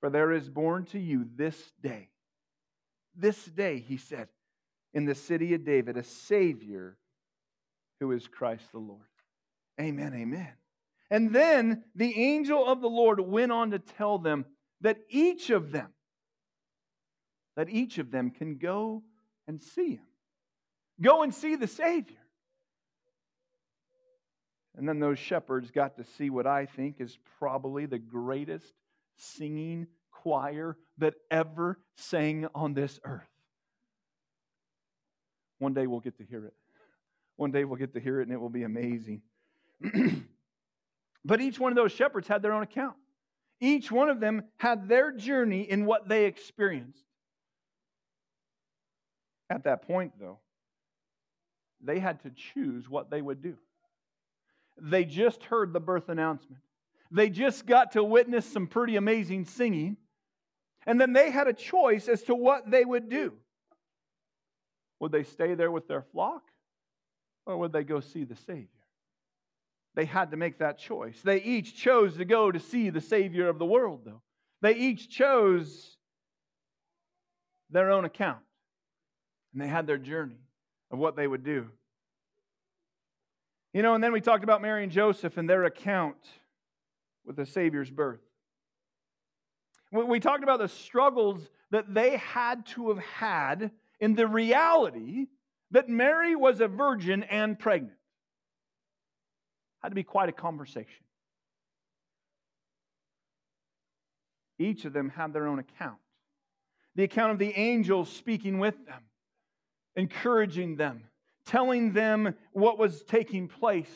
For 0.00 0.10
there 0.10 0.32
is 0.32 0.48
born 0.48 0.86
to 0.86 0.98
you 0.98 1.28
this 1.36 1.72
day 1.80 2.10
this 3.20 3.44
day, 3.44 3.78
he 3.78 3.96
said, 3.96 4.28
in 4.92 5.04
the 5.04 5.14
city 5.14 5.54
of 5.54 5.64
David, 5.64 5.96
a 5.96 6.02
Savior 6.02 6.96
who 8.00 8.12
is 8.12 8.26
Christ 8.26 8.64
the 8.72 8.78
Lord. 8.78 9.00
Amen, 9.80 10.14
amen. 10.14 10.52
And 11.10 11.32
then 11.32 11.84
the 11.94 12.18
angel 12.18 12.66
of 12.66 12.80
the 12.80 12.88
Lord 12.88 13.20
went 13.20 13.52
on 13.52 13.72
to 13.72 13.78
tell 13.78 14.18
them 14.18 14.46
that 14.80 14.98
each 15.08 15.50
of 15.50 15.72
them, 15.72 15.88
that 17.56 17.68
each 17.68 17.98
of 17.98 18.10
them 18.10 18.30
can 18.30 18.56
go 18.56 19.02
and 19.46 19.60
see 19.60 19.96
him. 19.96 20.06
Go 21.00 21.22
and 21.22 21.34
see 21.34 21.56
the 21.56 21.66
Savior. 21.66 22.16
And 24.76 24.88
then 24.88 25.00
those 25.00 25.18
shepherds 25.18 25.70
got 25.70 25.96
to 25.96 26.04
see 26.16 26.30
what 26.30 26.46
I 26.46 26.66
think 26.66 27.00
is 27.00 27.18
probably 27.38 27.86
the 27.86 27.98
greatest 27.98 28.72
singing 29.16 29.86
choir 30.10 30.76
that 30.98 31.14
ever 31.30 31.78
sang 31.96 32.46
on 32.54 32.74
this 32.74 33.00
earth. 33.04 33.28
One 35.58 35.74
day 35.74 35.86
we'll 35.86 36.00
get 36.00 36.16
to 36.18 36.24
hear 36.24 36.46
it. 36.46 36.54
One 37.36 37.50
day 37.50 37.64
we'll 37.64 37.78
get 37.78 37.94
to 37.94 38.00
hear 38.00 38.20
it 38.20 38.24
and 38.24 38.32
it 38.32 38.40
will 38.40 38.48
be 38.48 38.62
amazing. 38.62 39.22
but 41.24 41.40
each 41.40 41.58
one 41.58 41.72
of 41.72 41.76
those 41.76 41.92
shepherds 41.92 42.28
had 42.28 42.42
their 42.42 42.52
own 42.52 42.62
account. 42.62 42.96
Each 43.60 43.90
one 43.92 44.08
of 44.08 44.20
them 44.20 44.44
had 44.58 44.88
their 44.88 45.12
journey 45.12 45.62
in 45.62 45.84
what 45.84 46.08
they 46.08 46.24
experienced. 46.24 47.04
At 49.50 49.64
that 49.64 49.82
point, 49.82 50.12
though, 50.18 50.38
they 51.82 51.98
had 51.98 52.22
to 52.22 52.30
choose 52.30 52.88
what 52.88 53.10
they 53.10 53.20
would 53.20 53.42
do. 53.42 53.56
They 54.80 55.04
just 55.04 55.44
heard 55.44 55.72
the 55.72 55.80
birth 55.80 56.08
announcement. 56.08 56.62
They 57.10 57.28
just 57.28 57.66
got 57.66 57.92
to 57.92 58.04
witness 58.04 58.50
some 58.50 58.66
pretty 58.66 58.96
amazing 58.96 59.44
singing. 59.44 59.96
And 60.86 61.00
then 61.00 61.12
they 61.12 61.30
had 61.30 61.48
a 61.48 61.52
choice 61.52 62.08
as 62.08 62.22
to 62.24 62.34
what 62.34 62.70
they 62.70 62.84
would 62.84 63.08
do. 63.08 63.34
Would 65.00 65.12
they 65.12 65.24
stay 65.24 65.54
there 65.54 65.70
with 65.70 65.88
their 65.88 66.02
flock 66.02 66.42
or 67.46 67.58
would 67.58 67.72
they 67.72 67.84
go 67.84 68.00
see 68.00 68.24
the 68.24 68.36
Savior? 68.36 68.68
They 69.94 70.04
had 70.04 70.30
to 70.30 70.36
make 70.36 70.58
that 70.58 70.78
choice. 70.78 71.20
They 71.22 71.42
each 71.42 71.76
chose 71.76 72.16
to 72.16 72.24
go 72.24 72.50
to 72.52 72.60
see 72.60 72.90
the 72.90 73.00
Savior 73.00 73.48
of 73.48 73.58
the 73.58 73.66
world, 73.66 74.02
though. 74.04 74.22
They 74.62 74.74
each 74.74 75.08
chose 75.08 75.96
their 77.70 77.90
own 77.90 78.04
account. 78.04 78.40
And 79.52 79.60
they 79.60 79.68
had 79.68 79.86
their 79.86 79.98
journey 79.98 80.38
of 80.90 80.98
what 80.98 81.16
they 81.16 81.26
would 81.26 81.44
do. 81.44 81.66
You 83.72 83.82
know, 83.82 83.94
and 83.94 84.02
then 84.02 84.12
we 84.12 84.20
talked 84.20 84.44
about 84.44 84.62
Mary 84.62 84.82
and 84.82 84.92
Joseph 84.92 85.36
and 85.36 85.48
their 85.48 85.64
account 85.64 86.16
with 87.24 87.36
the 87.36 87.46
Savior's 87.46 87.90
birth. 87.90 88.20
We 89.92 90.20
talked 90.20 90.42
about 90.44 90.60
the 90.60 90.68
struggles 90.68 91.48
that 91.70 91.92
they 91.92 92.16
had 92.16 92.66
to 92.66 92.90
have 92.90 92.98
had 92.98 93.70
in 93.98 94.14
the 94.14 94.26
reality 94.26 95.26
that 95.72 95.88
Mary 95.88 96.34
was 96.34 96.60
a 96.60 96.68
virgin 96.68 97.22
and 97.24 97.58
pregnant. 97.58 97.99
Had 99.82 99.90
to 99.90 99.94
be 99.94 100.02
quite 100.02 100.28
a 100.28 100.32
conversation. 100.32 101.04
Each 104.58 104.84
of 104.84 104.92
them 104.92 105.08
had 105.08 105.32
their 105.32 105.46
own 105.46 105.58
account. 105.58 105.98
The 106.94 107.04
account 107.04 107.32
of 107.32 107.38
the 107.38 107.56
angels 107.56 108.10
speaking 108.10 108.58
with 108.58 108.74
them, 108.86 109.02
encouraging 109.96 110.76
them, 110.76 111.04
telling 111.46 111.92
them 111.92 112.34
what 112.52 112.78
was 112.78 113.02
taking 113.02 113.48
place. 113.48 113.90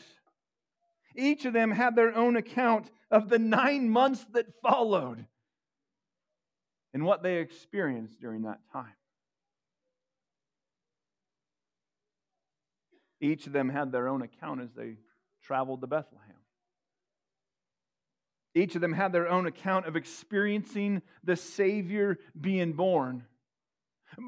Each 1.15 1.45
of 1.45 1.53
them 1.53 1.71
had 1.71 1.95
their 1.95 2.15
own 2.15 2.35
account 2.35 2.89
of 3.11 3.29
the 3.29 3.37
nine 3.37 3.89
months 3.89 4.25
that 4.33 4.47
followed 4.61 5.25
and 6.93 7.05
what 7.05 7.21
they 7.21 7.37
experienced 7.37 8.19
during 8.19 8.43
that 8.43 8.59
time. 8.73 8.95
Each 13.21 13.47
of 13.47 13.53
them 13.53 13.69
had 13.69 13.91
their 13.91 14.07
own 14.07 14.21
account 14.21 14.61
as 14.61 14.73
they 14.73 14.97
traveled 15.45 15.81
to 15.81 15.87
Bethlehem. 15.87 16.35
Each 18.53 18.75
of 18.75 18.81
them 18.81 18.93
had 18.93 19.11
their 19.11 19.27
own 19.27 19.47
account 19.47 19.85
of 19.85 19.95
experiencing 19.95 21.01
the 21.23 21.35
Savior 21.35 22.17
being 22.39 22.73
born. 22.73 23.25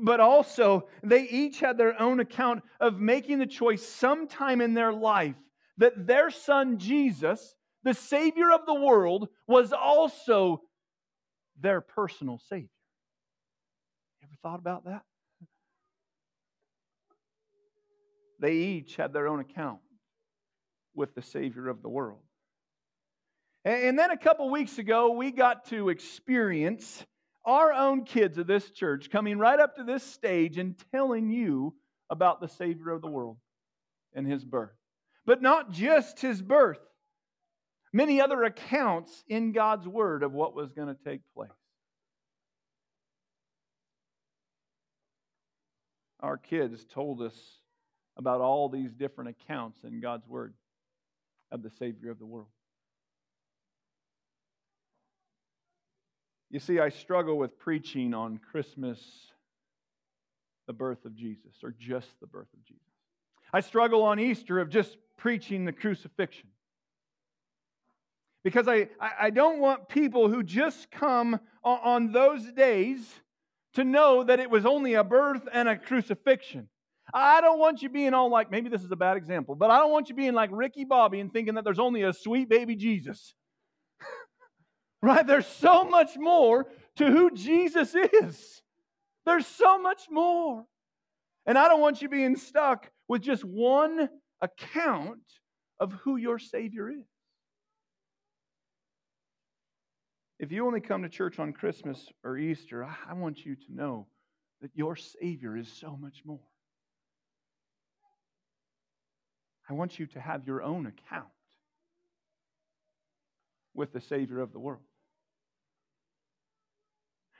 But 0.03 0.19
also, 0.19 0.89
they 1.01 1.23
each 1.23 1.61
had 1.61 1.77
their 1.77 1.99
own 1.99 2.19
account 2.19 2.63
of 2.79 2.99
making 2.99 3.39
the 3.39 3.45
choice 3.45 3.81
sometime 3.81 4.59
in 4.59 4.73
their 4.73 4.91
life 4.91 5.35
that 5.77 6.07
their 6.07 6.29
son 6.29 6.77
Jesus, 6.77 7.55
the 7.83 7.93
Savior 7.93 8.51
of 8.51 8.65
the 8.65 8.73
world, 8.73 9.29
was 9.47 9.71
also 9.71 10.61
their 11.59 11.79
personal 11.79 12.39
Savior. 12.49 12.67
Ever 14.23 14.33
thought 14.43 14.59
about 14.59 14.85
that? 14.85 15.03
They 18.39 18.53
each 18.53 18.97
had 18.97 19.13
their 19.13 19.27
own 19.27 19.39
account 19.39 19.79
with 20.97 21.15
the 21.15 21.21
Savior 21.21 21.69
of 21.69 21.81
the 21.81 21.89
world. 21.89 22.19
And 23.63 23.97
then 23.97 24.11
a 24.11 24.17
couple 24.17 24.49
weeks 24.49 24.79
ago, 24.79 25.11
we 25.11 25.31
got 25.31 25.65
to 25.69 25.89
experience 25.89 27.05
our 27.45 27.71
own 27.71 28.03
kids 28.03 28.37
of 28.37 28.47
this 28.47 28.71
church 28.71 29.09
coming 29.09 29.37
right 29.37 29.59
up 29.59 29.75
to 29.75 29.83
this 29.83 30.03
stage 30.03 30.57
and 30.57 30.75
telling 30.91 31.29
you 31.29 31.73
about 32.09 32.41
the 32.41 32.47
Savior 32.47 32.89
of 32.91 33.01
the 33.01 33.07
world 33.07 33.37
and 34.13 34.25
his 34.25 34.43
birth. 34.43 34.71
But 35.25 35.41
not 35.41 35.71
just 35.71 36.19
his 36.19 36.41
birth, 36.41 36.79
many 37.93 38.19
other 38.21 38.43
accounts 38.43 39.23
in 39.27 39.51
God's 39.51 39.87
Word 39.87 40.23
of 40.23 40.33
what 40.33 40.55
was 40.55 40.71
going 40.71 40.87
to 40.87 41.03
take 41.05 41.21
place. 41.35 41.49
Our 46.21 46.37
kids 46.37 46.85
told 46.85 47.21
us 47.21 47.35
about 48.17 48.41
all 48.41 48.69
these 48.69 48.93
different 48.93 49.29
accounts 49.29 49.83
in 49.83 49.99
God's 49.99 50.27
Word 50.27 50.53
of 51.51 51.63
the 51.63 51.69
Savior 51.69 52.11
of 52.11 52.19
the 52.19 52.25
world. 52.25 52.47
You 56.49 56.59
see, 56.59 56.79
I 56.79 56.89
struggle 56.89 57.37
with 57.37 57.59
preaching 57.59 58.13
on 58.13 58.39
Christmas, 58.51 58.99
the 60.65 60.73
birth 60.73 61.03
of 61.05 61.15
Jesus, 61.15 61.55
or 61.63 61.73
just 61.77 62.07
the 62.21 62.27
birth 62.27 62.47
of 62.53 62.63
Jesus. 62.63 62.83
I 63.51 63.59
struggle 63.59 64.03
on 64.03 64.19
Easter 64.19 64.59
of 64.59 64.69
just 64.69 64.97
preaching 65.17 65.65
the 65.65 65.73
crucifixion. 65.73 66.49
Because 68.43 68.67
I, 68.67 68.87
I 68.99 69.29
don't 69.29 69.59
want 69.59 69.89
people 69.89 70.29
who 70.29 70.41
just 70.41 70.89
come 70.89 71.39
on 71.63 72.13
those 72.13 72.49
days 72.53 73.05
to 73.73 73.83
know 73.83 74.23
that 74.23 74.39
it 74.39 74.49
was 74.49 74.65
only 74.65 74.93
a 74.93 75.03
birth 75.03 75.47
and 75.51 75.67
a 75.67 75.75
crucifixion. 75.75 76.69
I 77.17 77.41
don't 77.41 77.57
want 77.57 77.81
you 77.81 77.89
being 77.89 78.13
all 78.13 78.29
like, 78.29 78.51
maybe 78.51 78.69
this 78.69 78.83
is 78.83 78.91
a 78.91 78.95
bad 78.95 79.17
example, 79.17 79.55
but 79.55 79.71
I 79.71 79.79
don't 79.79 79.91
want 79.91 80.07
you 80.07 80.13
being 80.13 80.35
like 80.35 80.51
Ricky 80.53 80.85
Bobby 80.85 81.19
and 81.19 81.33
thinking 81.33 81.55
that 81.55 81.63
there's 81.63 81.79
only 81.79 82.03
a 82.03 82.13
sweet 82.13 82.47
baby 82.47 82.75
Jesus. 82.75 83.33
right? 85.01 85.25
There's 85.25 85.47
so 85.47 85.83
much 85.83 86.11
more 86.15 86.67
to 86.97 87.07
who 87.07 87.31
Jesus 87.31 87.95
is. 87.95 88.61
There's 89.25 89.47
so 89.47 89.81
much 89.81 90.03
more. 90.11 90.65
And 91.47 91.57
I 91.57 91.67
don't 91.67 91.81
want 91.81 92.03
you 92.03 92.09
being 92.09 92.35
stuck 92.35 92.91
with 93.07 93.23
just 93.23 93.43
one 93.43 94.09
account 94.39 95.23
of 95.79 95.93
who 95.93 96.17
your 96.17 96.37
Savior 96.37 96.87
is. 96.87 97.07
If 100.39 100.51
you 100.51 100.67
only 100.67 100.81
come 100.81 101.01
to 101.01 101.09
church 101.09 101.39
on 101.39 101.51
Christmas 101.51 102.09
or 102.23 102.37
Easter, 102.37 102.83
I 102.83 103.13
want 103.13 103.43
you 103.43 103.55
to 103.55 103.73
know 103.73 104.05
that 104.61 104.69
your 104.75 104.95
Savior 104.95 105.57
is 105.57 105.67
so 105.67 105.97
much 105.99 106.21
more. 106.23 106.41
I 109.69 109.73
want 109.73 109.99
you 109.99 110.05
to 110.07 110.19
have 110.19 110.47
your 110.47 110.63
own 110.63 110.85
account 110.85 111.27
with 113.73 113.93
the 113.93 114.01
Savior 114.01 114.39
of 114.39 114.53
the 114.53 114.59
world. 114.59 114.81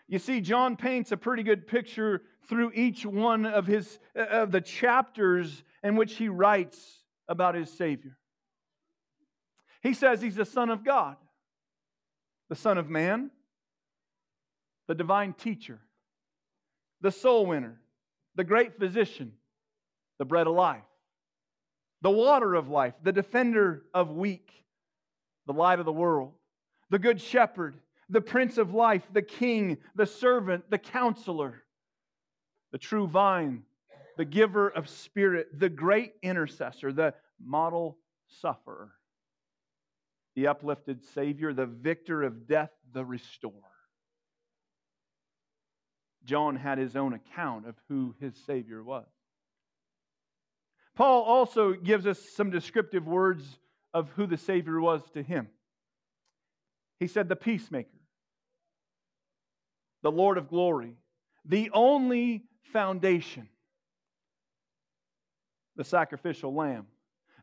You 0.07 0.19
see, 0.19 0.39
John 0.39 0.77
paints 0.77 1.12
a 1.12 1.17
pretty 1.17 1.43
good 1.43 1.67
picture 1.67 2.22
through 2.48 2.72
each 2.74 3.05
one 3.05 3.46
of, 3.46 3.67
his, 3.67 4.00
uh, 4.15 4.24
of 4.24 4.51
the 4.51 4.62
chapters 4.62 5.63
in 5.84 5.96
which 5.96 6.15
he 6.15 6.29
writes 6.29 7.03
about 7.27 7.55
his 7.55 7.69
Savior. 7.72 8.17
He 9.81 9.93
says 9.93 10.22
he's 10.22 10.36
the 10.36 10.46
Son 10.46 10.69
of 10.69 10.86
God, 10.86 11.17
the 12.50 12.55
Son 12.55 12.77
of 12.77 12.89
Man, 12.89 13.31
the 14.88 14.96
divine 14.96 15.34
teacher, 15.34 15.79
the 17.01 17.12
soul 17.12 17.46
winner, 17.46 17.79
the 18.36 18.46
great 18.46 18.79
physician, 18.79 19.34
the 20.19 20.25
bread 20.25 20.48
of 20.48 20.55
life, 20.55 20.84
the 22.01 22.12
water 22.12 22.54
of 22.54 22.70
life, 22.70 22.94
the 23.04 23.12
defender 23.12 23.84
of 23.94 24.12
weak, 24.12 24.51
the 25.46 25.54
light 25.54 25.80
of 25.80 25.86
the 25.86 25.92
world, 25.92 26.34
the 26.89 27.00
good 27.00 27.20
shepherd, 27.20 27.75
the 28.10 28.22
prince 28.22 28.58
of 28.58 28.74
life, 28.74 29.04
the 29.12 29.22
king, 29.22 29.77
the 29.96 30.06
servant, 30.06 30.70
the 30.70 30.77
counselor, 30.77 31.63
the 32.72 32.77
true 32.77 33.08
vine, 33.08 33.63
the 34.18 34.25
giver 34.25 34.70
of 34.70 34.89
spirit, 34.89 35.48
the 35.60 35.70
great 35.70 36.13
intercessor, 36.22 36.92
the 36.92 37.13
model 37.44 37.98
sufferer, 38.27 38.92
the 40.36 40.48
uplifted 40.48 41.04
savior, 41.13 41.54
the 41.54 41.66
victor 41.66 42.24
of 42.24 42.48
death, 42.48 42.72
the 42.94 43.04
restorer. 43.04 43.54
John 46.25 46.56
had 46.56 46.77
his 46.77 46.96
own 46.96 47.13
account 47.13 47.68
of 47.68 47.75
who 47.88 48.13
his 48.20 48.36
savior 48.46 48.84
was. 48.84 49.08
Paul 50.98 51.22
also 51.22 51.74
gives 51.74 52.08
us 52.08 52.18
some 52.20 52.50
descriptive 52.50 53.06
words 53.06 53.60
of 53.94 54.10
who 54.16 54.25
the 54.25 54.36
savior 54.36 54.82
was 54.82 55.04
to 55.13 55.22
him. 55.22 55.48
He 57.00 57.06
said, 57.06 57.30
the 57.30 57.36
peacemaker 57.36 57.89
the 60.04 60.12
Lord 60.12 60.38
of 60.38 60.48
glory, 60.48 60.94
the 61.44 61.70
only 61.74 62.46
foundation, 62.72 63.50
the 65.75 65.84
sacrificial 65.84 66.54
lamb, 66.54 66.88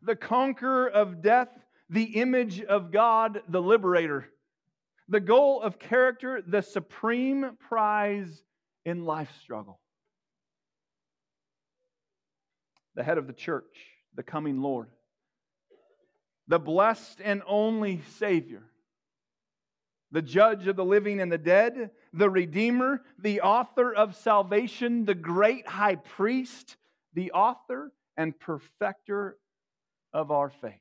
the 0.02 0.16
conqueror 0.16 0.88
of 0.88 1.20
death, 1.20 1.48
the 1.90 2.04
image 2.04 2.62
of 2.62 2.90
God, 2.90 3.42
the 3.48 3.60
liberator, 3.60 4.26
the 5.08 5.20
goal 5.20 5.60
of 5.60 5.78
character, 5.78 6.42
the 6.46 6.62
supreme 6.62 7.56
prize 7.58 8.42
in 8.84 9.04
life 9.04 9.30
struggle, 9.42 9.80
the 12.94 13.02
head 13.02 13.18
of 13.18 13.26
the 13.26 13.32
church, 13.32 13.76
the 14.14 14.22
coming 14.22 14.60
Lord, 14.60 14.88
the 16.48 16.58
blessed 16.58 17.20
and 17.22 17.42
only 17.46 18.02
Savior 18.18 18.62
the 20.14 20.22
judge 20.22 20.68
of 20.68 20.76
the 20.76 20.84
living 20.84 21.20
and 21.20 21.30
the 21.30 21.36
dead, 21.36 21.90
the 22.12 22.30
Redeemer, 22.30 23.02
the 23.18 23.40
author 23.40 23.92
of 23.92 24.14
salvation, 24.14 25.04
the 25.04 25.14
great 25.14 25.66
high 25.66 25.96
priest, 25.96 26.76
the 27.14 27.32
author 27.32 27.90
and 28.16 28.38
perfecter 28.38 29.36
of 30.12 30.30
our 30.30 30.50
faith. 30.50 30.78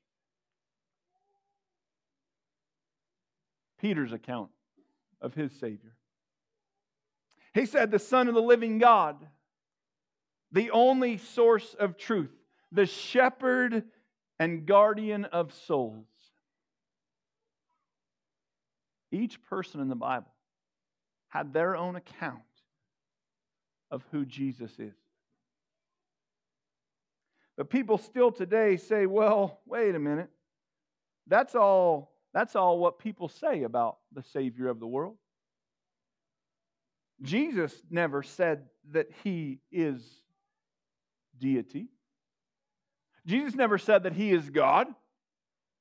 Peter's 3.81 4.13
account 4.13 4.51
of 5.19 5.33
his 5.33 5.51
Savior. 5.59 5.95
He 7.55 7.65
said, 7.65 7.89
The 7.89 7.97
Son 7.97 8.27
of 8.27 8.35
the 8.35 8.41
living 8.41 8.77
God, 8.77 9.17
the 10.53 10.71
only 10.71 11.17
source 11.17 11.75
of 11.77 11.97
truth, 11.97 12.31
the 12.71 12.85
shepherd 12.85 13.83
and 14.39 14.65
guardian 14.65 15.25
of 15.25 15.53
souls 15.53 16.05
each 19.13 19.41
person 19.43 19.79
in 19.79 19.89
the 19.89 19.95
Bible 19.95 20.31
had 21.29 21.53
their 21.53 21.75
own 21.75 21.95
account 21.95 22.41
of 23.91 24.03
who 24.11 24.25
Jesus 24.25 24.71
is. 24.79 24.95
But 27.55 27.69
people 27.69 27.99
still 27.99 28.31
today 28.31 28.77
say, 28.77 29.05
well, 29.05 29.59
wait 29.67 29.93
a 29.93 29.99
minute. 29.99 30.29
That's 31.27 31.53
all, 31.55 32.11
that's 32.33 32.55
all 32.55 32.79
what 32.79 32.97
people 32.97 33.29
say 33.29 33.63
about 33.63 33.97
the 34.11 34.23
Savior 34.23 34.67
of 34.67 34.79
the 34.79 34.87
world. 34.87 35.15
Jesus 37.21 37.73
never 37.89 38.23
said 38.23 38.65
that 38.91 39.07
he 39.23 39.59
is 39.71 40.03
deity. 41.37 41.87
Jesus 43.25 43.55
never 43.55 43.77
said 43.77 44.03
that 44.03 44.13
he 44.13 44.31
is 44.31 44.49
God. 44.49 44.87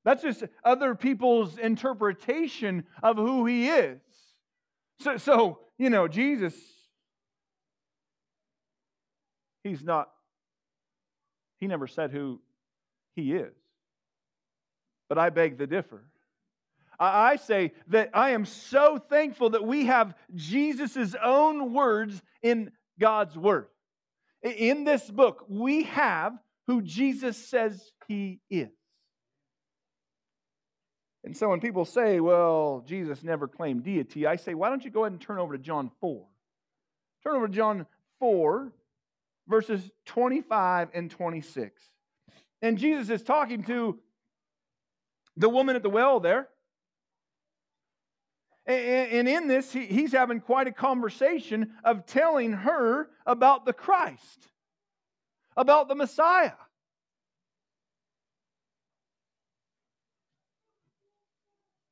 That's 0.05 0.21
just 0.21 0.43
other 0.63 0.95
people's 0.95 1.57
interpretation 1.57 2.85
of 3.01 3.17
who 3.17 3.45
he 3.45 3.69
is. 3.69 3.99
So, 4.99 5.17
so 5.17 5.59
you 5.77 5.89
know, 5.89 6.07
Jesus, 6.07 6.55
he's 9.63 9.83
not, 9.83 10.09
he 11.59 11.67
never 11.67 11.87
said 11.87 12.11
who 12.11 12.41
he 13.15 13.33
is. 13.33 13.53
But 15.09 15.17
I 15.17 15.29
beg 15.29 15.57
to 15.59 15.67
differ. 15.67 16.03
I 16.99 17.37
say 17.37 17.73
that 17.87 18.11
I 18.13 18.31
am 18.31 18.45
so 18.45 18.97
thankful 18.97 19.51
that 19.51 19.65
we 19.65 19.85
have 19.85 20.15
Jesus' 20.35 21.15
own 21.21 21.73
words 21.73 22.21
in 22.41 22.71
God's 22.99 23.37
Word. 23.37 23.67
In 24.43 24.83
this 24.83 25.09
book, 25.09 25.45
we 25.47 25.83
have 25.83 26.33
who 26.67 26.81
Jesus 26.81 27.37
says 27.37 27.91
he 28.07 28.39
is. 28.49 28.69
And 31.23 31.35
so 31.35 31.49
when 31.49 31.61
people 31.61 31.85
say, 31.85 32.19
well, 32.19 32.83
Jesus 32.85 33.23
never 33.23 33.47
claimed 33.47 33.83
deity, 33.83 34.27
I 34.27 34.35
say, 34.35 34.53
why 34.53 34.69
don't 34.69 34.83
you 34.83 34.91
go 34.91 35.03
ahead 35.03 35.13
and 35.13 35.21
turn 35.21 35.39
over 35.39 35.55
to 35.55 35.63
John 35.63 35.89
4? 36.01 36.25
Turn 37.23 37.35
over 37.35 37.47
to 37.47 37.53
John 37.53 37.85
4, 38.19 38.73
verses 39.47 39.89
25 40.05 40.89
and 40.93 41.09
26. 41.09 41.81
And 42.61 42.77
Jesus 42.77 43.09
is 43.09 43.23
talking 43.23 43.63
to 43.63 43.99
the 45.37 45.49
woman 45.49 45.77
at 45.77 45.83
the 45.83 45.89
well 45.89 46.19
there. 46.19 46.49
And 48.65 49.27
in 49.27 49.47
this, 49.47 49.73
he's 49.73 50.13
having 50.13 50.39
quite 50.39 50.67
a 50.67 50.71
conversation 50.71 51.71
of 51.83 52.05
telling 52.05 52.53
her 52.53 53.09
about 53.25 53.65
the 53.65 53.73
Christ, 53.73 54.47
about 55.57 55.89
the 55.89 55.95
Messiah. 55.95 56.53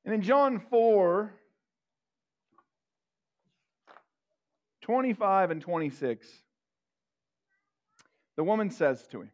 And 0.06 0.16
in 0.16 0.22
John 0.22 0.60
4, 0.60 1.34
25 4.82 5.52
and 5.52 5.62
26, 5.62 6.28
the 8.38 8.44
woman 8.44 8.72
says 8.72 9.06
to 9.08 9.22
him, 9.22 9.32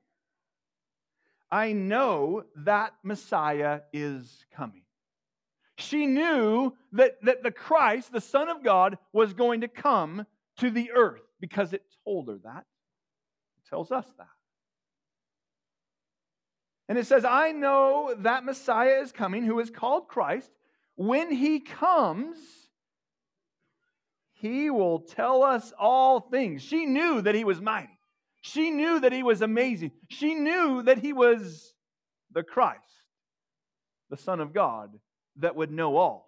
I 1.52 1.72
know 1.72 2.46
that 2.58 2.94
Messiah 3.04 3.82
is 3.94 4.44
coming. 4.54 4.82
She 5.78 6.08
knew 6.08 6.74
that, 6.94 7.22
that 7.24 7.44
the 7.44 7.52
Christ, 7.52 8.12
the 8.12 8.22
Son 8.22 8.50
of 8.50 8.64
God, 8.64 8.98
was 9.14 9.34
going 9.34 9.62
to 9.62 9.68
come 9.68 10.26
to 10.58 10.72
the 10.72 10.92
earth 10.92 11.22
because 11.40 11.72
it 11.72 11.84
told 12.04 12.28
her 12.28 12.40
that. 12.44 12.66
It 13.58 13.70
tells 13.70 13.92
us 13.92 14.06
that. 14.18 14.28
And 16.90 16.98
it 16.98 17.06
says, 17.06 17.26
I 17.26 17.52
know 17.52 18.16
that 18.20 18.44
Messiah 18.44 19.02
is 19.02 19.12
coming, 19.12 19.44
who 19.44 19.60
is 19.60 19.70
called 19.70 20.08
Christ. 20.08 20.50
When 20.96 21.32
he 21.32 21.60
comes, 21.60 22.38
he 24.34 24.70
will 24.72 25.00
tell 25.00 25.44
us 25.44 25.74
all 25.78 26.22
things. 26.22 26.64
She 26.64 26.86
knew 26.86 27.22
that 27.22 27.36
he 27.36 27.44
was 27.44 27.62
mighty. 27.62 28.00
She 28.42 28.72
knew 28.72 29.00
that 29.00 29.12
he 29.12 29.22
was 29.22 29.42
amazing. 29.42 29.92
She 30.10 30.34
knew 30.34 30.82
that 30.84 31.00
he 31.00 31.14
was 31.14 31.74
the 32.32 32.44
Christ, 32.44 32.82
the 34.10 34.18
Son 34.18 34.40
of 34.40 34.54
God, 34.54 34.92
that 35.40 35.56
would 35.56 35.72
know 35.72 35.98
all. 35.98 36.28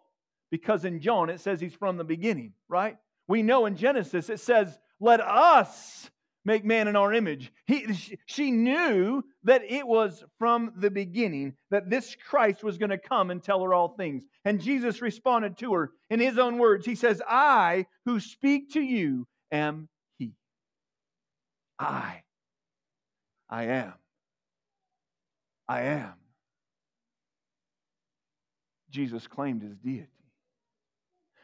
Because 0.52 0.86
in 0.86 1.00
John 1.00 1.30
it 1.30 1.42
says 1.42 1.60
he's 1.60 1.74
from 1.74 1.98
the 1.98 2.04
beginning, 2.04 2.54
right? 2.68 2.98
We 3.28 3.44
know 3.44 3.66
in 3.66 3.76
Genesis 3.76 4.30
it 4.30 4.40
says, 4.40 4.78
Let 5.00 5.22
us 5.22 6.10
make 6.46 6.66
man 6.66 6.88
in 6.88 6.96
our 6.96 7.14
image. 7.14 7.52
He, 7.68 8.16
she 8.26 8.50
knew 8.50 9.24
that 9.44 9.62
it 9.64 9.86
was 9.86 10.24
from 10.40 10.74
the 10.78 10.90
beginning 10.90 11.54
that 11.70 11.90
this 11.90 12.16
Christ 12.28 12.64
was 12.64 12.78
going 12.78 12.90
to 12.90 12.98
come 12.98 13.30
and 13.30 13.44
tell 13.44 13.62
her 13.62 13.74
all 13.74 13.90
things. 13.90 14.24
And 14.46 14.62
Jesus 14.62 15.02
responded 15.02 15.58
to 15.60 15.74
her 15.74 15.92
in 16.10 16.20
his 16.20 16.40
own 16.40 16.58
words. 16.58 16.86
He 16.86 16.96
says, 16.96 17.22
I 17.28 17.86
who 18.06 18.20
speak 18.20 18.74
to 18.74 18.82
you 18.82 19.28
am 19.52 19.90
he. 20.18 20.34
I. 21.78 22.24
I 23.50 23.66
am. 23.66 23.94
I 25.68 25.82
am. 25.82 26.14
Jesus 28.90 29.28
claimed 29.28 29.62
his 29.62 29.78
deity. 29.78 30.08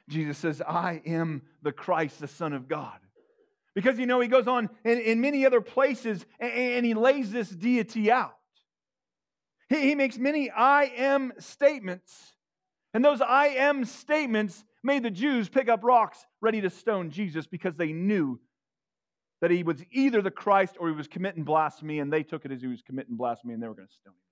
Jesus 0.10 0.38
says, 0.38 0.62
I 0.62 1.02
am 1.06 1.42
the 1.62 1.72
Christ, 1.72 2.20
the 2.20 2.28
Son 2.28 2.54
of 2.54 2.68
God. 2.68 3.00
Because 3.74 4.00
you 4.00 4.06
know, 4.06 4.20
he 4.20 4.28
goes 4.28 4.48
on 4.48 4.70
in, 4.84 5.00
in 5.00 5.20
many 5.20 5.46
other 5.46 5.62
places 5.62 6.26
and, 6.40 6.52
and, 6.52 6.86
he 6.86 6.94
lays 6.94 7.32
this 7.32 7.50
deity 7.50 8.12
out. 8.12 8.36
He, 9.68 9.82
he 9.82 9.96
makes 9.96 10.18
many 10.18 10.50
I 10.50 10.86
am 10.96 11.34
statements. 11.40 12.34
And 12.94 13.04
those 13.04 13.20
I 13.20 13.48
am 13.48 13.84
statements 13.84 14.64
made 14.82 15.04
the 15.04 15.12
Jews 15.12 15.50
pick 15.50 15.68
up 15.68 15.84
rocks 15.84 16.26
ready 16.40 16.62
to 16.62 16.70
stone 16.70 17.10
Jesus 17.10 17.48
because 17.48 17.76
they 17.76 17.92
knew 17.92 18.40
that 19.42 19.52
he 19.52 19.64
was 19.64 19.84
either 19.92 20.22
the 20.22 20.32
Christ 20.32 20.78
or 20.80 20.88
he 20.88 20.96
was 20.96 21.08
committing 21.08 21.44
blasphemy, 21.44 22.00
and 22.00 22.12
they 22.12 22.24
took 22.24 22.46
it 22.46 22.52
as 22.52 22.62
he 22.62 22.68
was 22.68 22.82
committing 22.82 23.18
blasphemy 23.18 23.54
and 23.54 23.62
they 23.62 23.68
were 23.68 23.76
going 23.76 23.88
to 23.88 23.94
stone 23.94 24.14
him. 24.14 24.25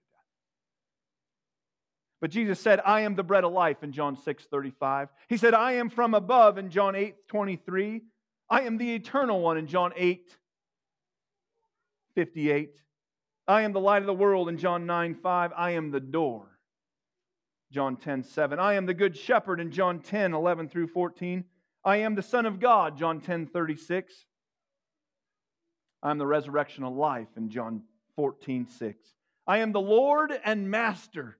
But 2.24 2.32
Jesus 2.32 2.58
said, 2.58 2.80
I 2.86 3.02
am 3.02 3.16
the 3.16 3.22
bread 3.24 3.44
of 3.44 3.52
life 3.52 3.84
in 3.84 3.92
John 3.92 4.16
6 4.16 4.46
35. 4.46 5.10
He 5.28 5.36
said, 5.36 5.54
I 5.54 5.74
am 5.74 5.90
from 5.90 6.14
above 6.14 6.58
in 6.58 6.70
John 6.70 6.96
8 6.96 7.28
23. 7.28 8.02
I 8.50 8.62
am 8.62 8.78
the 8.78 8.96
eternal 8.96 9.42
one 9.42 9.58
in 9.58 9.68
John 9.68 9.92
8 9.98 10.32
58. 12.16 12.80
I 13.46 13.64
am 13.64 13.74
the 13.74 13.82
light 13.82 14.04
of 14.04 14.06
the 14.06 14.14
world 14.14 14.48
in 14.48 14.58
John 14.58 14.86
9 14.86 15.16
5. 15.16 15.52
I 15.54 15.72
am 15.72 15.92
the 15.92 16.00
door. 16.00 16.48
John 17.74 17.98
10 17.98 18.24
7. 18.24 18.58
I 18.58 18.76
am 18.76 18.86
the 18.86 18.94
good 18.94 19.18
shepherd 19.18 19.60
in 19.60 19.70
John 19.70 20.00
10 20.00 20.34
11 20.34 20.70
through 20.70 20.88
14. 20.88 21.44
I 21.84 21.98
am 21.98 22.16
the 22.16 22.22
Son 22.22 22.46
of 22.46 22.62
God, 22.62 22.98
John 22.98 23.20
10 23.20 23.48
36. 23.48 24.14
I 26.02 26.10
am 26.10 26.20
the 26.20 26.26
resurrection 26.26 26.86
of 26.86 26.94
life 26.94 27.28
in 27.36 27.50
John 27.50 27.82
14 28.16 28.70
6. 28.70 29.10
I 29.46 29.58
am 29.58 29.74
the 29.74 29.82
Lord 29.82 30.32
and 30.46 30.72
Master, 30.72 31.38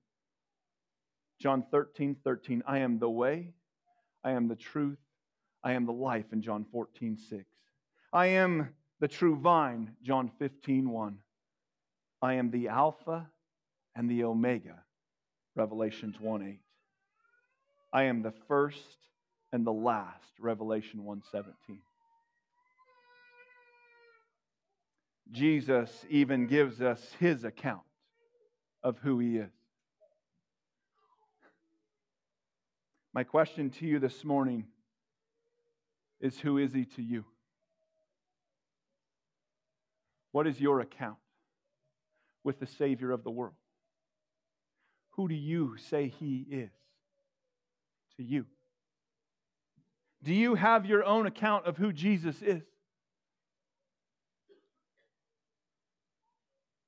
John 1.44 1.66
13 1.72 2.16
13. 2.24 2.64
I 2.66 2.78
am 2.78 3.00
the 3.00 3.10
way, 3.10 3.50
I 4.24 4.32
am 4.32 4.48
the 4.48 4.56
truth, 4.56 4.98
I 5.62 5.74
am 5.74 5.86
the 5.86 5.92
life 5.92 6.32
in 6.32 6.42
John 6.42 6.66
14 6.72 7.18
6. 7.18 7.44
I 8.14 8.28
am 8.28 8.70
the 9.02 9.10
true 9.10 9.36
vine, 9.36 9.92
John 10.02 10.32
15 10.40 10.90
1. 10.90 11.18
I 12.22 12.36
am 12.36 12.50
the 12.50 12.70
Alpha 12.70 13.28
and 13.94 14.10
the 14.10 14.24
Omega, 14.24 14.84
Revelations 15.54 16.16
1 16.18 16.44
8. 16.44 16.60
I 17.92 18.04
am 18.04 18.22
the 18.22 18.34
first 18.48 19.10
and 19.52 19.68
the 19.68 19.74
last, 19.74 20.40
Revelation 20.40 21.04
1 21.04 21.24
17. 21.30 21.54
Jesus 25.34 26.06
even 26.10 26.48
gives 26.48 26.82
us 26.82 27.02
his 27.20 27.44
account 27.44 27.84
of 28.82 28.98
who 29.00 29.20
he 29.20 29.40
is. 29.40 29.52
My 33.14 33.24
question 33.24 33.70
to 33.72 33.86
you 33.86 34.00
this 34.00 34.24
morning 34.24 34.66
is 36.20 36.40
Who 36.40 36.58
is 36.58 36.74
he 36.74 36.86
to 36.86 37.02
you? 37.02 37.26
What 40.32 40.48
is 40.48 40.60
your 40.60 40.80
account 40.80 41.18
with 42.44 42.60
the 42.60 42.66
Savior 42.66 43.12
of 43.12 43.24
the 43.24 43.30
world? 43.30 43.54
Who 45.12 45.28
do 45.28 45.36
you 45.36 45.78
say 45.78 46.08
he 46.08 46.44
is 46.50 46.72
to 48.18 48.24
you? 48.24 48.48
Do 50.24 50.34
you 50.34 50.56
have 50.56 50.88
your 50.88 51.04
own 51.04 51.28
account 51.28 51.68
of 51.68 51.78
who 51.78 51.94
Jesus 51.94 52.42
is? 52.42 52.64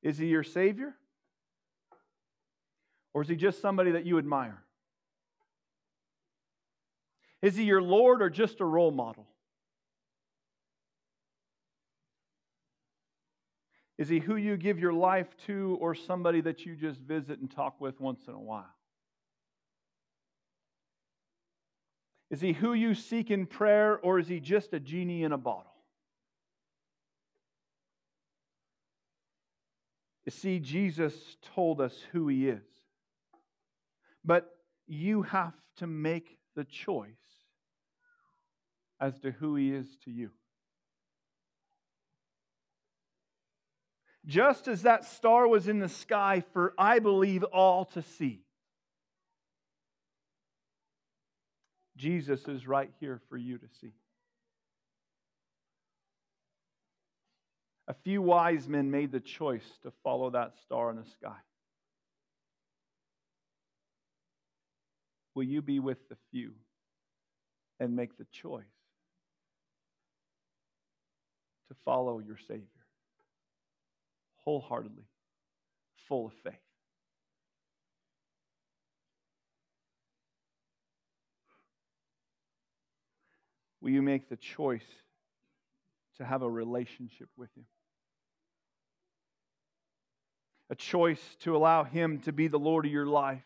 Is 0.02 0.18
he 0.18 0.28
your 0.28 0.44
Savior? 0.44 0.96
Or 3.14 3.22
is 3.22 3.28
he 3.28 3.36
just 3.36 3.62
somebody 3.62 3.92
that 3.92 4.06
you 4.06 4.18
admire? 4.18 4.65
Is 7.46 7.56
he 7.56 7.64
your 7.66 7.80
Lord 7.84 8.24
or 8.24 8.32
just 8.32 8.60
a 8.60 8.66
role 8.66 8.90
model? 8.90 9.28
Is 14.00 14.10
he 14.10 14.18
who 14.18 14.36
you 14.36 14.58
give 14.58 14.80
your 14.80 14.94
life 14.94 15.28
to 15.46 15.78
or 15.80 15.94
somebody 15.94 16.42
that 16.42 16.66
you 16.66 16.76
just 16.76 17.00
visit 17.00 17.38
and 17.38 17.52
talk 17.52 17.80
with 17.80 18.02
once 18.02 18.22
in 18.28 18.34
a 18.34 18.42
while? 18.42 18.66
Is 22.32 22.42
he 22.42 22.52
who 22.52 22.74
you 22.74 22.96
seek 22.96 23.30
in 23.30 23.46
prayer 23.46 24.00
or 24.00 24.18
is 24.18 24.28
he 24.28 24.40
just 24.40 24.74
a 24.74 24.80
genie 24.80 25.22
in 25.22 25.32
a 25.32 25.38
bottle? 25.38 25.76
You 30.26 30.32
see, 30.32 30.58
Jesus 30.58 31.14
told 31.54 31.80
us 31.80 31.96
who 32.12 32.28
he 32.28 32.50
is. 32.50 32.66
But 34.24 34.50
you 34.88 35.22
have 35.22 35.54
to 35.78 35.86
make 35.86 36.40
the 36.56 36.64
choice 36.64 37.25
as 39.00 39.20
to 39.20 39.32
who 39.32 39.56
he 39.56 39.72
is 39.72 39.88
to 40.06 40.12
you. 40.12 40.32
Just 44.26 44.68
as 44.68 44.84
that 44.84 45.06
star 45.06 45.48
was 45.48 45.68
in 45.68 45.80
the 45.80 45.90
sky 45.90 46.44
for, 46.52 46.74
I 46.78 47.00
believe, 47.00 47.44
all 47.44 47.86
to 47.86 48.02
see, 48.02 48.42
Jesus 51.96 52.48
is 52.48 52.68
right 52.68 52.92
here 53.00 53.22
for 53.30 53.38
you 53.38 53.58
to 53.58 53.68
see. 53.82 53.94
A 57.88 57.94
few 57.94 58.22
wise 58.22 58.68
men 58.68 58.90
made 58.90 59.12
the 59.12 59.20
choice 59.20 59.66
to 59.84 59.92
follow 60.04 60.32
that 60.32 60.54
star 60.64 60.90
in 60.90 60.96
the 60.96 61.06
sky. 61.06 61.38
Will 65.36 65.44
you 65.44 65.62
be 65.62 65.80
with 65.80 66.10
the 66.10 66.18
few 66.32 66.54
and 67.80 67.96
make 67.96 68.18
the 68.18 68.26
choice 68.32 68.64
to 71.68 71.76
follow 71.86 72.20
your 72.20 72.38
Savior 72.48 72.66
wholeheartedly, 74.44 75.06
full 76.08 76.28
of 76.28 76.34
faith? 76.44 76.54
Will 83.82 83.90
you 83.90 84.04
make 84.04 84.30
the 84.30 84.36
choice 84.36 84.86
to 86.18 86.26
have 86.26 86.44
a 86.44 86.50
relationship 86.50 87.30
with 87.36 87.50
Him? 87.56 87.66
a 90.70 90.76
choice 90.76 91.22
to 91.42 91.56
allow 91.56 91.84
Him 91.84 92.20
to 92.20 92.32
be 92.32 92.48
the 92.48 92.60
Lord 92.60 92.86
of 92.86 92.92
your 92.92 93.06
life, 93.06 93.44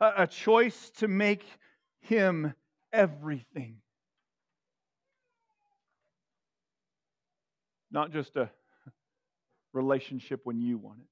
a, 0.00 0.12
a 0.18 0.26
choice 0.26 0.90
to 0.98 1.08
make 1.08 1.44
Him 2.00 2.54
everything. 2.92 3.76
Not 7.94 8.10
just 8.10 8.34
a 8.34 8.50
relationship 9.72 10.40
when 10.42 10.60
you 10.60 10.78
want 10.78 10.98
it. 10.98 11.06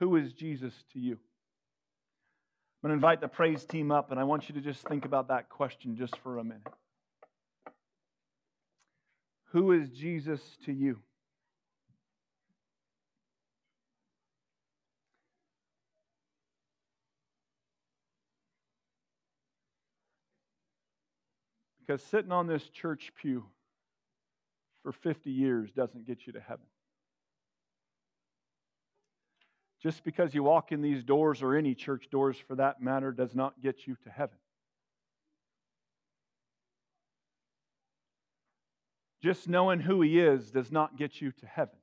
Who 0.00 0.16
is 0.16 0.32
Jesus 0.32 0.74
to 0.92 0.98
you? 0.98 1.12
I'm 1.12 2.88
going 2.88 2.90
to 2.90 2.94
invite 2.94 3.20
the 3.20 3.28
praise 3.28 3.64
team 3.64 3.92
up, 3.92 4.10
and 4.10 4.18
I 4.18 4.24
want 4.24 4.48
you 4.48 4.56
to 4.56 4.60
just 4.60 4.82
think 4.88 5.04
about 5.04 5.28
that 5.28 5.48
question 5.48 5.96
just 5.96 6.16
for 6.24 6.38
a 6.38 6.42
minute. 6.42 6.66
Who 9.52 9.70
is 9.70 9.88
Jesus 9.90 10.40
to 10.64 10.72
you? 10.72 10.98
Because 21.92 22.06
sitting 22.06 22.32
on 22.32 22.46
this 22.46 22.66
church 22.70 23.12
pew 23.20 23.44
for 24.82 24.92
50 24.92 25.30
years 25.30 25.70
doesn't 25.72 26.06
get 26.06 26.26
you 26.26 26.32
to 26.32 26.40
heaven. 26.40 26.64
Just 29.82 30.02
because 30.02 30.32
you 30.32 30.42
walk 30.42 30.72
in 30.72 30.80
these 30.80 31.04
doors 31.04 31.42
or 31.42 31.54
any 31.54 31.74
church 31.74 32.08
doors 32.10 32.38
for 32.48 32.54
that 32.54 32.80
matter 32.80 33.12
does 33.12 33.34
not 33.34 33.60
get 33.62 33.86
you 33.86 33.94
to 34.04 34.10
heaven. 34.10 34.38
Just 39.22 39.46
knowing 39.46 39.78
who 39.78 40.00
He 40.00 40.18
is 40.18 40.50
does 40.50 40.72
not 40.72 40.96
get 40.96 41.20
you 41.20 41.30
to 41.30 41.46
heaven. 41.46 41.76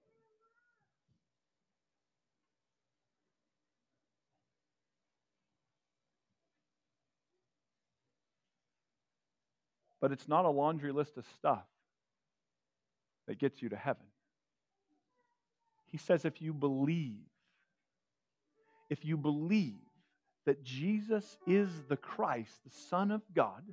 But 10.02 10.12
it's 10.12 10.28
not 10.28 10.46
a 10.46 10.50
laundry 10.50 10.92
list 10.92 11.18
of 11.18 11.26
stuff 11.36 11.66
that 13.28 13.38
gets 13.38 13.62
you 13.62 13.70
to 13.70 13.76
heaven. 13.76 14.06
He 15.92 15.98
says, 15.98 16.26
if 16.26 16.42
you 16.42 16.54
believe, 16.54 17.26
if 18.90 19.04
you 19.04 19.18
believe 19.18 19.80
that 20.46 20.64
Jesus 20.64 21.38
is 21.46 21.70
the 21.90 21.98
Christ, 21.98 22.54
the 22.64 22.76
Son 22.90 23.12
of 23.12 23.22
God, 23.36 23.64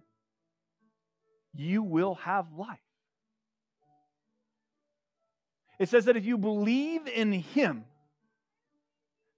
you 1.54 1.82
will 1.82 2.16
have 2.16 2.52
life. 2.52 2.78
It 5.78 5.88
says 5.88 6.06
that 6.06 6.16
if 6.16 6.24
you 6.24 6.38
believe 6.38 7.06
in 7.06 7.32
Him, 7.32 7.84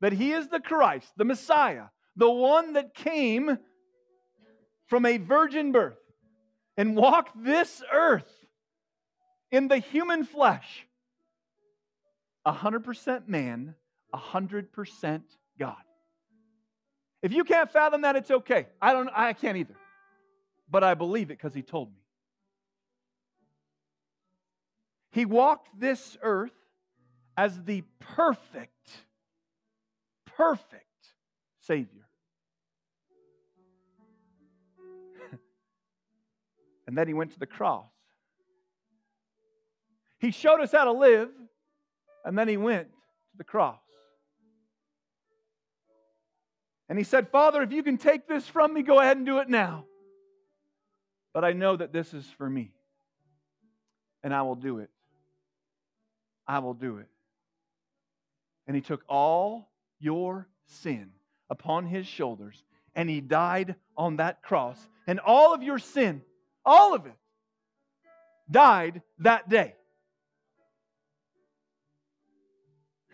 that 0.01 0.13
He 0.13 0.33
is 0.33 0.49
the 0.49 0.61
Christ, 0.61 1.13
the 1.17 1.25
Messiah, 1.25 1.87
the 2.17 2.31
one 2.31 2.75
that 2.75 2.95
came 2.95 3.59
from 4.87 5.05
a 5.05 5.19
virgin 5.19 5.73
birth 5.73 5.99
and 6.79 6.97
walk 6.97 7.31
this 7.35 7.83
earth 7.93 8.33
in 9.51 9.67
the 9.67 9.79
human 9.79 10.25
flesh, 10.25 10.87
100% 12.47 13.29
man, 13.29 13.75
100% 14.15 15.23
God. 15.59 15.77
If 17.21 17.33
you 17.33 17.43
can't 17.43 17.71
fathom 17.71 18.03
that, 18.03 18.15
it's 18.15 18.31
okay. 18.31 18.69
I 18.81 18.93
don't 18.93 19.11
I 19.13 19.33
can't 19.33 19.59
either. 19.59 19.75
But 20.71 20.85
I 20.85 20.95
believe 20.95 21.31
it 21.31 21.39
because 21.39 21.53
he 21.53 21.63
told 21.63 21.89
me. 21.89 22.01
He 25.11 25.25
walked 25.25 25.69
this 25.79 26.17
earth 26.23 26.53
as 27.37 27.61
the 27.65 27.83
perfect, 27.99 28.91
perfect 30.27 30.85
Savior. 31.61 31.98
And 36.89 36.97
then 36.97 37.07
he 37.07 37.13
went 37.13 37.33
to 37.33 37.39
the 37.39 37.47
cross. 37.47 37.85
He 40.19 40.31
showed 40.31 40.63
us 40.63 40.73
how 40.73 40.85
to 40.85 40.93
live, 40.93 41.29
and 42.25 42.37
then 42.37 42.49
he 42.49 42.57
went 42.57 42.89
to 42.89 43.37
the 43.37 43.45
cross. 43.45 43.79
And 46.89 46.97
he 46.97 47.05
said, 47.05 47.29
Father, 47.29 47.63
if 47.63 47.73
you 47.73 47.83
can 47.83 47.99
take 47.99 48.27
this 48.27 48.49
from 48.49 48.73
me, 48.73 48.81
go 48.81 48.99
ahead 49.01 49.19
and 49.19 49.27
do 49.27 49.39
it 49.39 49.51
now. 49.51 49.85
But 51.35 51.45
I 51.45 51.53
know 51.53 51.77
that 51.77 51.93
this 51.93 52.15
is 52.15 52.25
for 52.39 52.49
me, 52.49 52.73
and 54.23 54.33
I 54.33 54.41
will 54.41 54.57
do 54.57 54.79
it. 54.79 54.89
I 56.47 56.61
will 56.61 56.73
do 56.73 56.97
it. 56.97 57.09
And 58.67 58.75
he 58.75 58.81
took 58.81 59.03
all 59.11 59.69
your 60.01 60.49
sin 60.65 61.11
upon 61.51 61.85
his 61.85 62.07
shoulders, 62.07 62.65
and 62.95 63.11
he 63.11 63.21
died 63.21 63.75
on 63.95 64.17
that 64.17 64.43
cross. 64.43 64.79
And 65.07 65.21
all 65.21 65.53
of 65.53 65.63
your 65.63 65.79
sin, 65.79 66.23
all 66.69 66.95
of 66.95 67.07
it, 67.07 67.15
died 68.51 69.03
that 69.21 69.49
day. 69.49 69.75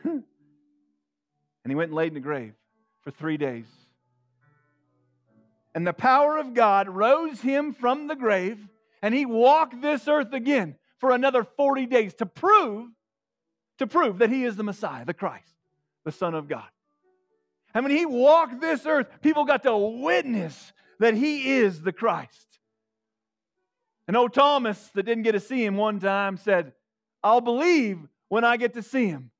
and 0.04 0.24
he 1.66 1.74
went 1.74 1.90
and 1.90 1.96
laid 1.96 2.08
in 2.08 2.14
the 2.14 2.20
grave 2.20 2.52
for 3.02 3.12
three 3.12 3.36
days. 3.36 3.66
And 5.74 5.86
the 5.86 5.92
power 5.92 6.36
of 6.36 6.52
God 6.54 6.88
rose 6.88 7.40
him 7.40 7.72
from 7.72 8.08
the 8.08 8.16
grave, 8.16 8.58
and 9.02 9.14
he 9.14 9.24
walked 9.24 9.80
this 9.80 10.06
earth 10.08 10.32
again 10.32 10.76
for 10.98 11.12
another 11.12 11.44
40 11.44 11.86
days 11.86 12.14
to 12.14 12.26
prove 12.26 12.88
to 13.78 13.86
prove 13.86 14.18
that 14.18 14.30
he 14.30 14.44
is 14.44 14.54
the 14.56 14.62
Messiah, 14.62 15.04
the 15.04 15.14
Christ, 15.14 15.52
the 16.04 16.12
Son 16.12 16.34
of 16.34 16.48
God. 16.48 16.68
And 17.74 17.84
when 17.84 17.96
he 17.96 18.06
walked 18.06 18.60
this 18.60 18.86
earth, 18.86 19.08
people 19.20 19.44
got 19.44 19.64
to 19.64 19.76
witness 19.76 20.72
that 21.00 21.14
he 21.14 21.54
is 21.54 21.82
the 21.82 21.92
Christ. 21.92 22.53
And 24.06 24.16
old 24.16 24.34
Thomas, 24.34 24.90
that 24.94 25.04
didn't 25.04 25.22
get 25.24 25.32
to 25.32 25.40
see 25.40 25.64
him 25.64 25.76
one 25.76 25.98
time, 25.98 26.36
said, 26.36 26.72
I'll 27.22 27.40
believe 27.40 27.98
when 28.28 28.44
I 28.44 28.56
get 28.56 28.74
to 28.74 28.82
see 28.82 29.06
him. 29.06 29.30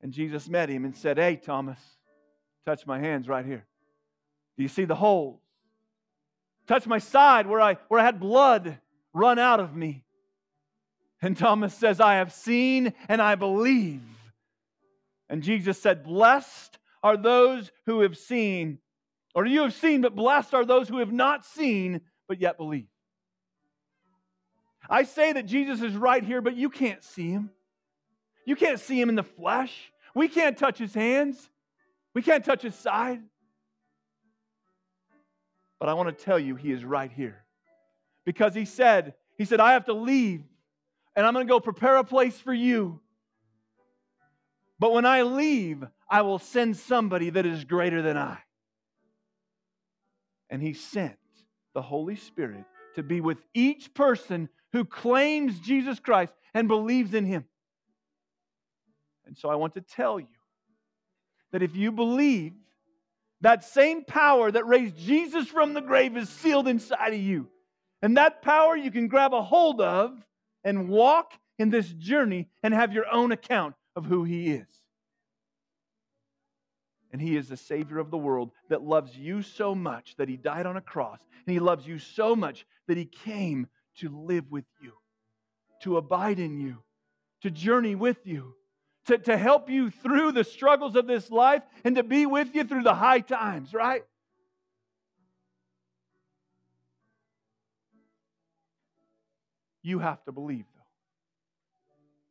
And 0.00 0.12
Jesus 0.12 0.48
met 0.48 0.68
him 0.68 0.84
and 0.84 0.96
said, 0.96 1.18
Hey, 1.18 1.36
Thomas, 1.36 1.78
touch 2.64 2.86
my 2.86 2.98
hands 2.98 3.28
right 3.28 3.44
here. 3.44 3.64
Do 4.56 4.62
you 4.62 4.68
see 4.68 4.84
the 4.84 4.94
holes? 4.94 5.40
Touch 6.66 6.86
my 6.86 6.98
side 6.98 7.46
where 7.46 7.60
I, 7.60 7.76
where 7.88 8.00
I 8.00 8.04
had 8.04 8.20
blood 8.20 8.78
run 9.12 9.38
out 9.38 9.60
of 9.60 9.74
me. 9.74 10.04
And 11.20 11.36
Thomas 11.36 11.74
says, 11.74 12.00
I 12.00 12.14
have 12.14 12.32
seen 12.32 12.92
and 13.08 13.22
I 13.22 13.36
believe. 13.36 14.02
And 15.28 15.42
Jesus 15.42 15.80
said, 15.80 16.04
Blessed 16.04 16.78
are 17.02 17.16
those 17.16 17.70
who 17.86 18.00
have 18.00 18.16
seen, 18.16 18.78
or 19.34 19.46
you 19.46 19.62
have 19.62 19.74
seen, 19.74 20.02
but 20.02 20.14
blessed 20.14 20.54
are 20.54 20.64
those 20.64 20.88
who 20.88 20.98
have 20.98 21.12
not 21.12 21.44
seen, 21.44 22.00
but 22.28 22.40
yet 22.40 22.56
believe. 22.56 22.86
I 24.92 25.04
say 25.04 25.32
that 25.32 25.46
Jesus 25.46 25.80
is 25.80 25.96
right 25.96 26.22
here, 26.22 26.42
but 26.42 26.54
you 26.54 26.68
can't 26.68 27.02
see 27.02 27.30
him. 27.30 27.50
You 28.44 28.54
can't 28.56 28.78
see 28.78 29.00
him 29.00 29.08
in 29.08 29.14
the 29.14 29.22
flesh. 29.22 29.90
We 30.14 30.28
can't 30.28 30.58
touch 30.58 30.76
his 30.76 30.92
hands. 30.92 31.48
We 32.14 32.20
can't 32.20 32.44
touch 32.44 32.60
his 32.60 32.74
side. 32.74 33.22
But 35.80 35.88
I 35.88 35.94
want 35.94 36.16
to 36.16 36.24
tell 36.24 36.38
you, 36.38 36.56
he 36.56 36.70
is 36.70 36.84
right 36.84 37.10
here. 37.10 37.42
Because 38.26 38.54
he 38.54 38.66
said, 38.66 39.14
he 39.38 39.46
said, 39.46 39.60
I 39.60 39.72
have 39.72 39.86
to 39.86 39.94
leave 39.94 40.44
and 41.16 41.24
I'm 41.24 41.32
going 41.32 41.46
to 41.46 41.50
go 41.50 41.58
prepare 41.58 41.96
a 41.96 42.04
place 42.04 42.38
for 42.38 42.52
you. 42.52 43.00
But 44.78 44.92
when 44.92 45.06
I 45.06 45.22
leave, 45.22 45.84
I 46.10 46.20
will 46.20 46.38
send 46.38 46.76
somebody 46.76 47.30
that 47.30 47.46
is 47.46 47.64
greater 47.64 48.02
than 48.02 48.18
I. 48.18 48.38
And 50.50 50.60
he 50.60 50.74
sent 50.74 51.16
the 51.72 51.80
Holy 51.80 52.16
Spirit 52.16 52.64
to 52.96 53.02
be 53.02 53.22
with 53.22 53.38
each 53.54 53.94
person 53.94 54.50
who 54.72 54.84
claims 54.84 55.58
Jesus 55.60 56.00
Christ 56.00 56.32
and 56.54 56.68
believes 56.68 57.14
in 57.14 57.24
him. 57.24 57.44
And 59.26 59.36
so 59.36 59.48
I 59.48 59.54
want 59.54 59.74
to 59.74 59.80
tell 59.80 60.18
you 60.18 60.26
that 61.52 61.62
if 61.62 61.76
you 61.76 61.92
believe, 61.92 62.52
that 63.42 63.64
same 63.64 64.04
power 64.04 64.50
that 64.50 64.66
raised 64.66 64.96
Jesus 64.96 65.48
from 65.48 65.74
the 65.74 65.80
grave 65.80 66.16
is 66.16 66.28
sealed 66.28 66.68
inside 66.68 67.12
of 67.12 67.20
you. 67.20 67.48
And 68.00 68.16
that 68.16 68.42
power 68.42 68.76
you 68.76 68.90
can 68.90 69.08
grab 69.08 69.34
a 69.34 69.42
hold 69.42 69.80
of 69.80 70.12
and 70.64 70.88
walk 70.88 71.32
in 71.58 71.70
this 71.70 71.88
journey 71.92 72.48
and 72.62 72.72
have 72.72 72.92
your 72.92 73.10
own 73.12 73.32
account 73.32 73.74
of 73.94 74.06
who 74.06 74.24
He 74.24 74.50
is. 74.50 74.66
And 77.12 77.20
He 77.20 77.36
is 77.36 77.48
the 77.48 77.56
Savior 77.56 77.98
of 77.98 78.10
the 78.10 78.18
world 78.18 78.52
that 78.70 78.82
loves 78.82 79.16
you 79.16 79.42
so 79.42 79.74
much 79.74 80.16
that 80.16 80.28
He 80.28 80.36
died 80.36 80.66
on 80.66 80.76
a 80.76 80.80
cross. 80.80 81.18
And 81.46 81.52
He 81.52 81.60
loves 81.60 81.86
you 81.86 81.98
so 81.98 82.34
much 82.34 82.64
that 82.88 82.96
He 82.96 83.04
came 83.04 83.68
to 83.98 84.08
live 84.08 84.50
with 84.50 84.64
you, 84.80 84.92
to 85.82 85.96
abide 85.96 86.38
in 86.38 86.60
you, 86.60 86.78
to 87.42 87.50
journey 87.50 87.94
with 87.94 88.18
you, 88.24 88.54
to, 89.06 89.18
to 89.18 89.36
help 89.36 89.68
you 89.68 89.90
through 89.90 90.32
the 90.32 90.44
struggles 90.44 90.96
of 90.96 91.06
this 91.06 91.30
life, 91.30 91.62
and 91.84 91.96
to 91.96 92.02
be 92.02 92.26
with 92.26 92.54
you 92.54 92.64
through 92.64 92.82
the 92.82 92.94
high 92.94 93.20
times, 93.20 93.74
right? 93.74 94.04
You 99.82 99.98
have 99.98 100.22
to 100.24 100.32
believe, 100.32 100.64
though. 100.74 100.82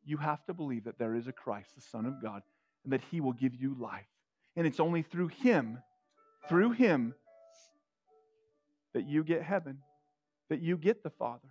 You 0.05 0.17
have 0.17 0.43
to 0.45 0.53
believe 0.53 0.85
that 0.85 0.97
there 0.97 1.15
is 1.15 1.27
a 1.27 1.33
Christ, 1.33 1.75
the 1.75 1.81
Son 1.81 2.05
of 2.05 2.21
God, 2.21 2.41
and 2.83 2.93
that 2.93 3.01
He 3.11 3.19
will 3.19 3.33
give 3.33 3.53
you 3.53 3.75
life. 3.77 4.07
And 4.55 4.65
it's 4.65 4.79
only 4.79 5.01
through 5.01 5.27
Him, 5.27 5.79
through 6.47 6.71
Him, 6.71 7.13
that 8.93 9.05
you 9.05 9.23
get 9.23 9.41
heaven, 9.43 9.79
that 10.51 10.61
you 10.61 10.75
get 10.77 11.01
the 11.01 11.09
Father. 11.09 11.47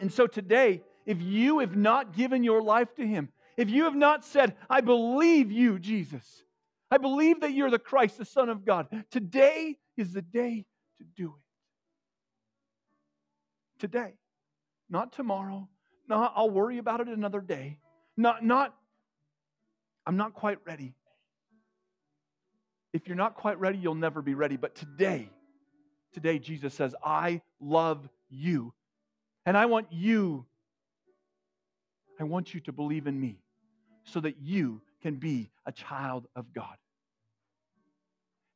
And 0.00 0.12
so 0.12 0.28
today, 0.28 0.82
if 1.04 1.20
you 1.20 1.58
have 1.58 1.74
not 1.74 2.16
given 2.16 2.44
your 2.44 2.62
life 2.62 2.94
to 2.94 3.04
Him, 3.04 3.28
if 3.56 3.68
you 3.70 3.84
have 3.84 3.96
not 3.96 4.24
said, 4.24 4.54
I 4.70 4.80
believe 4.80 5.50
you, 5.50 5.80
Jesus, 5.80 6.44
I 6.92 6.98
believe 6.98 7.40
that 7.40 7.52
you're 7.52 7.70
the 7.70 7.80
Christ, 7.80 8.18
the 8.18 8.24
Son 8.24 8.48
of 8.48 8.64
God, 8.64 8.86
today 9.10 9.76
is 9.96 10.12
the 10.12 10.22
day 10.22 10.64
to 10.98 11.04
do 11.16 11.26
it. 11.26 11.42
Today. 13.80 14.12
Not 14.88 15.12
tomorrow. 15.12 15.68
Not 16.08 16.34
I'll 16.36 16.50
worry 16.50 16.78
about 16.78 17.00
it 17.00 17.08
another 17.08 17.40
day. 17.40 17.78
Not, 18.16 18.44
not, 18.44 18.76
I'm 20.06 20.16
not 20.16 20.34
quite 20.34 20.58
ready. 20.64 20.94
If 22.92 23.08
you're 23.08 23.16
not 23.16 23.34
quite 23.34 23.58
ready, 23.58 23.78
you'll 23.78 23.96
never 23.96 24.22
be 24.22 24.34
ready. 24.34 24.56
But 24.56 24.76
today, 24.76 25.30
today, 26.12 26.38
Jesus 26.38 26.74
says, 26.74 26.94
I 27.04 27.42
love 27.60 28.08
you. 28.30 28.72
And 29.44 29.56
I 29.56 29.66
want 29.66 29.88
you, 29.90 30.46
I 32.20 32.24
want 32.24 32.54
you 32.54 32.60
to 32.60 32.72
believe 32.72 33.06
in 33.06 33.20
me 33.20 33.38
so 34.04 34.20
that 34.20 34.36
you 34.40 34.80
can 35.02 35.16
be 35.16 35.50
a 35.66 35.72
child 35.72 36.26
of 36.36 36.52
God. 36.52 36.76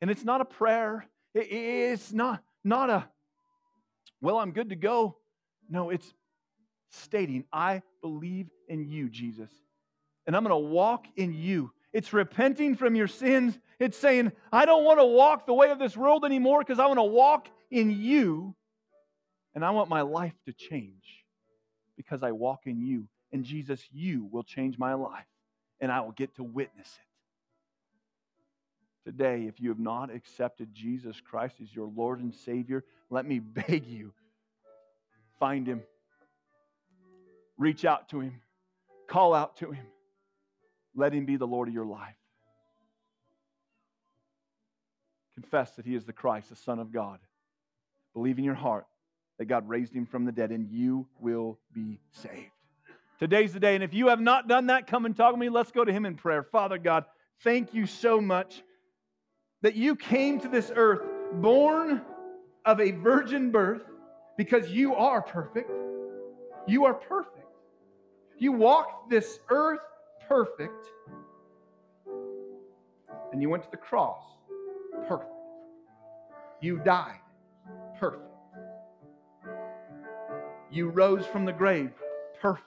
And 0.01 0.11
it's 0.11 0.25
not 0.25 0.41
a 0.41 0.45
prayer. 0.45 1.07
It's 1.35 2.13
not, 2.13 2.43
not 2.63 2.91
a, 2.91 3.09
well, 4.21 4.39
I'm 4.39 4.53
good 4.53 4.71
to 4.71 4.77
go. 4.77 5.17
No, 5.69 5.91
it's 5.91 6.13
stating, 6.91 7.45
I 7.53 7.83
believe 8.01 8.49
in 8.69 8.89
you, 8.89 9.09
Jesus. 9.09 9.51
And 10.27 10.37
I'm 10.37 10.45
going 10.45 10.51
to 10.51 10.69
walk 10.69 11.07
in 11.17 11.35
you. 11.35 11.73
It's 11.97 12.13
repenting 12.13 12.75
from 12.77 12.95
your 12.95 13.09
sins. 13.09 13.59
It's 13.79 13.97
saying, 13.97 14.33
I 14.53 14.67
don't 14.67 14.85
want 14.85 15.01
to 15.01 15.07
walk 15.07 15.47
the 15.47 15.55
way 15.55 15.71
of 15.71 15.79
this 15.79 15.97
world 15.97 16.27
anymore 16.27 16.59
because 16.59 16.79
I 16.79 16.85
want 16.87 16.99
to 16.99 17.05
walk 17.05 17.49
in 17.71 17.91
you. 17.91 18.55
And 19.55 19.65
I 19.65 19.71
want 19.71 19.89
my 19.89 20.03
life 20.03 20.35
to 20.45 20.53
change 20.53 21.25
because 21.97 22.23
I 22.23 22.33
walk 22.33 22.67
in 22.67 22.83
you. 22.83 23.09
And 23.33 23.45
Jesus, 23.45 23.81
you 23.91 24.29
will 24.31 24.43
change 24.43 24.79
my 24.79 24.93
life. 24.93 25.25
And 25.81 25.91
I 25.91 26.01
will 26.03 26.13
get 26.13 26.37
to 26.37 26.43
witness 26.43 26.87
it. 29.05 29.11
Today, 29.11 29.47
if 29.47 29.59
you 29.61 29.71
have 29.71 29.79
not 29.79 30.15
accepted 30.15 30.75
Jesus 30.75 31.19
Christ 31.21 31.55
as 31.63 31.75
your 31.75 31.91
Lord 31.97 32.21
and 32.21 32.35
Savior, 32.35 32.85
let 33.09 33.25
me 33.25 33.39
beg 33.69 33.87
you 33.87 34.13
find 35.39 35.67
Him 35.67 35.83
Reach 37.59 37.87
out 37.87 38.11
to 38.11 38.21
Him, 38.21 38.43
call 39.09 39.33
out 39.33 39.57
to 39.59 39.73
Him. 39.73 39.87
Let 40.97 41.13
Him 41.13 41.27
be 41.27 41.37
the 41.37 41.47
Lord 41.47 41.69
of 41.69 41.75
your 41.75 41.87
life. 41.87 42.17
Confess 45.35 45.73
that 45.77 45.87
He 45.87 45.95
is 45.95 46.05
the 46.05 46.13
Christ, 46.13 46.49
the 46.49 46.57
Son 46.57 46.81
of 46.81 46.91
God, 46.91 47.21
Believe 48.17 48.39
in 48.39 48.45
your 48.45 48.55
heart 48.55 48.87
that 49.39 49.45
God 49.45 49.69
raised 49.69 49.93
him 49.93 50.07
from 50.07 50.25
the 50.25 50.33
dead, 50.33 50.51
and 50.51 50.71
you 50.71 51.07
will 51.21 51.59
be 51.75 52.01
saved. 52.13 52.51
Today's 53.19 53.53
the 53.53 53.61
day. 53.61 53.75
And 53.75 53.85
if 53.85 53.93
you 53.93 54.09
have 54.09 54.21
not 54.21 54.49
done 54.49 54.69
that, 54.69 54.87
come 54.87 55.05
and 55.05 55.15
talk 55.15 55.35
to 55.35 55.39
me. 55.39 55.51
Let's 55.51 55.71
go 55.71 55.85
to 55.85 55.93
him 55.93 56.07
in 56.07 56.15
prayer. 56.15 56.43
Father 56.43 56.79
God, 56.79 57.05
thank 57.43 57.75
you 57.75 57.87
so 57.87 58.23
much 58.23 58.63
that 59.61 59.75
you 59.75 59.97
came 59.97 60.41
to 60.41 60.49
this 60.49 60.73
earth 60.75 61.03
born 61.35 62.01
of 62.65 62.81
a 62.81 62.93
virgin 62.93 63.51
birth 63.51 63.83
because 64.39 64.71
you 64.71 64.95
are 64.95 65.21
perfect. 65.21 65.71
You 66.67 66.87
are 66.87 66.95
perfect. 66.95 67.47
You 68.39 68.53
walked 68.53 69.11
this 69.11 69.41
earth 69.51 69.81
perfect, 70.29 70.87
and 73.33 73.43
you 73.43 73.49
went 73.49 73.63
to 73.65 73.71
the 73.71 73.77
cross 73.77 74.23
perfect. 75.07 75.31
You 76.61 76.79
died 76.79 77.21
perfect. 77.99 78.23
You 80.71 80.89
rose 80.89 81.27
from 81.27 81.45
the 81.45 81.53
grave 81.53 81.93
perfect. 82.41 82.65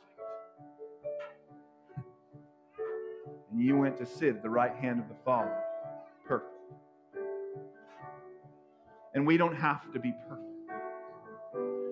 And 3.52 3.62
you 3.62 3.78
went 3.78 3.98
to 3.98 4.06
sit 4.06 4.36
at 4.36 4.44
the 4.44 4.50
right 4.50 4.76
hand 4.76 5.00
of 5.00 5.10
the 5.10 5.16
Father 5.26 5.56
perfect. 6.28 6.54
And 9.14 9.26
we 9.26 9.38
don't 9.38 9.56
have 9.56 9.92
to 9.92 10.00
be 10.00 10.14
perfect, 10.28 10.46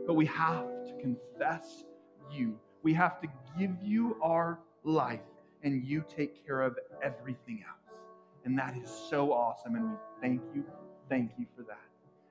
but 0.06 0.13
we 0.13 0.27
have 0.27 0.65
to 0.86 0.93
confess 1.01 1.84
you. 2.32 2.60
We 2.84 2.93
have 2.93 3.19
to 3.21 3.27
give 3.58 3.75
you 3.82 4.17
our 4.21 4.60
life, 4.84 5.19
and 5.63 5.84
you 5.84 6.04
take 6.08 6.46
care 6.46 6.62
of 6.62 6.78
everything 7.04 7.63
else. 7.67 7.98
And 8.46 8.58
that 8.58 8.76
is 8.78 8.89
so 9.10 9.34
awesome. 9.34 9.76
And 9.76 9.91
we 9.91 9.98
thank 10.22 10.41
you, 10.56 10.63
thank 11.10 11.32
you 11.38 11.46
for 11.56 11.63
that. 11.63 11.80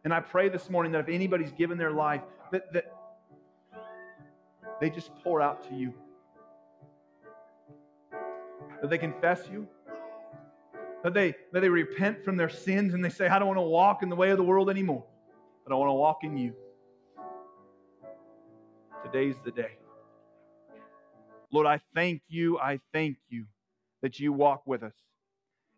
And 0.04 0.14
I 0.14 0.20
pray 0.20 0.48
this 0.48 0.70
morning 0.70 0.92
that 0.92 1.00
if 1.00 1.08
anybody's 1.08 1.52
given 1.52 1.76
their 1.76 1.90
life, 1.90 2.22
that, 2.52 2.72
that 2.72 2.92
they 4.80 4.90
just 4.90 5.10
pour 5.22 5.40
out 5.40 5.68
to 5.68 5.74
you. 5.74 5.92
That 8.80 8.90
they 8.90 8.98
confess 8.98 9.48
you. 9.50 9.66
That 11.02 11.14
they, 11.14 11.34
that 11.52 11.60
they 11.60 11.68
repent 11.68 12.24
from 12.24 12.36
their 12.36 12.48
sins 12.48 12.94
and 12.94 13.04
they 13.04 13.10
say, 13.10 13.28
I 13.28 13.38
don't 13.38 13.48
want 13.48 13.58
to 13.58 13.62
walk 13.62 14.02
in 14.02 14.08
the 14.08 14.16
way 14.16 14.30
of 14.30 14.38
the 14.38 14.44
world 14.44 14.70
anymore, 14.70 15.04
but 15.64 15.72
I 15.72 15.76
want 15.76 15.88
to 15.88 15.94
walk 15.94 16.24
in 16.24 16.36
you. 16.36 16.54
Today's 19.04 19.36
the 19.44 19.50
day. 19.50 19.72
Lord, 21.52 21.66
I 21.66 21.80
thank 21.94 22.22
you. 22.28 22.58
I 22.58 22.80
thank 22.92 23.18
you 23.28 23.46
that 24.02 24.18
you 24.18 24.32
walk 24.32 24.66
with 24.66 24.82
us. 24.82 24.94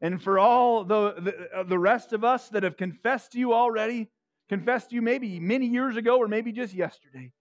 And 0.01 0.23
for 0.23 0.39
all 0.39 0.85
the, 0.85 1.15
the, 1.19 1.61
uh, 1.61 1.63
the 1.65 1.79
rest 1.79 2.13
of 2.13 2.25
us 2.25 2.49
that 2.51 2.63
have 2.63 2.77
confessed 2.77 3.33
to 3.33 3.39
you 3.39 3.53
already, 3.53 4.09
confessed 4.49 4.91
to 4.91 4.95
you 4.95 5.03
maybe 5.03 5.41
many 5.41 5.67
years 5.67 5.97
ago 5.97 6.19
or 6.19 6.29
maybe 6.29 6.53
just 6.53 6.73
yesterday, 6.73 7.33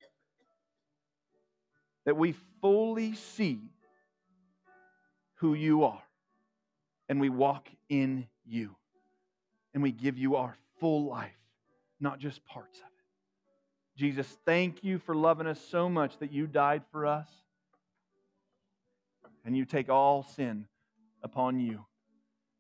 that 2.05 2.17
we 2.17 2.33
fully 2.61 3.13
see 3.13 3.59
who 5.35 5.53
you 5.53 5.83
are 5.83 6.01
and 7.09 7.19
we 7.19 7.29
walk 7.29 7.67
in 7.89 8.25
you 8.45 8.75
and 9.73 9.83
we 9.83 9.91
give 9.91 10.17
you 10.17 10.35
our 10.35 10.55
full 10.79 11.05
life, 11.05 11.37
not 11.99 12.19
just 12.19 12.43
parts 12.45 12.79
of 12.79 12.85
it. 12.85 13.99
Jesus, 13.99 14.27
thank 14.45 14.83
you 14.83 14.97
for 14.99 15.15
loving 15.15 15.47
us 15.47 15.59
so 15.69 15.89
much 15.89 16.17
that 16.19 16.31
you 16.31 16.47
died 16.47 16.83
for 16.91 17.05
us 17.05 17.27
and 19.47 19.55
you 19.55 19.63
take 19.63 19.89
all 19.89 20.23
sin 20.23 20.65
upon 21.23 21.57
you 21.57 21.85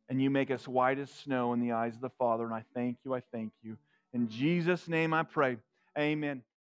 and 0.07 0.21
you 0.21 0.29
make 0.29 0.49
us 0.49 0.65
white 0.65 0.97
as 0.97 1.11
snow 1.11 1.51
in 1.51 1.59
the 1.59 1.73
eyes 1.73 1.95
of 1.95 2.01
the 2.01 2.09
Father. 2.17 2.45
And 2.45 2.53
I 2.53 2.63
thank 2.73 2.99
you, 3.03 3.13
I 3.13 3.21
thank 3.33 3.51
you. 3.61 3.77
In 4.13 4.29
Jesus' 4.29 4.87
name 4.87 5.13
I 5.13 5.23
pray. 5.23 5.57
Amen. 5.99 6.43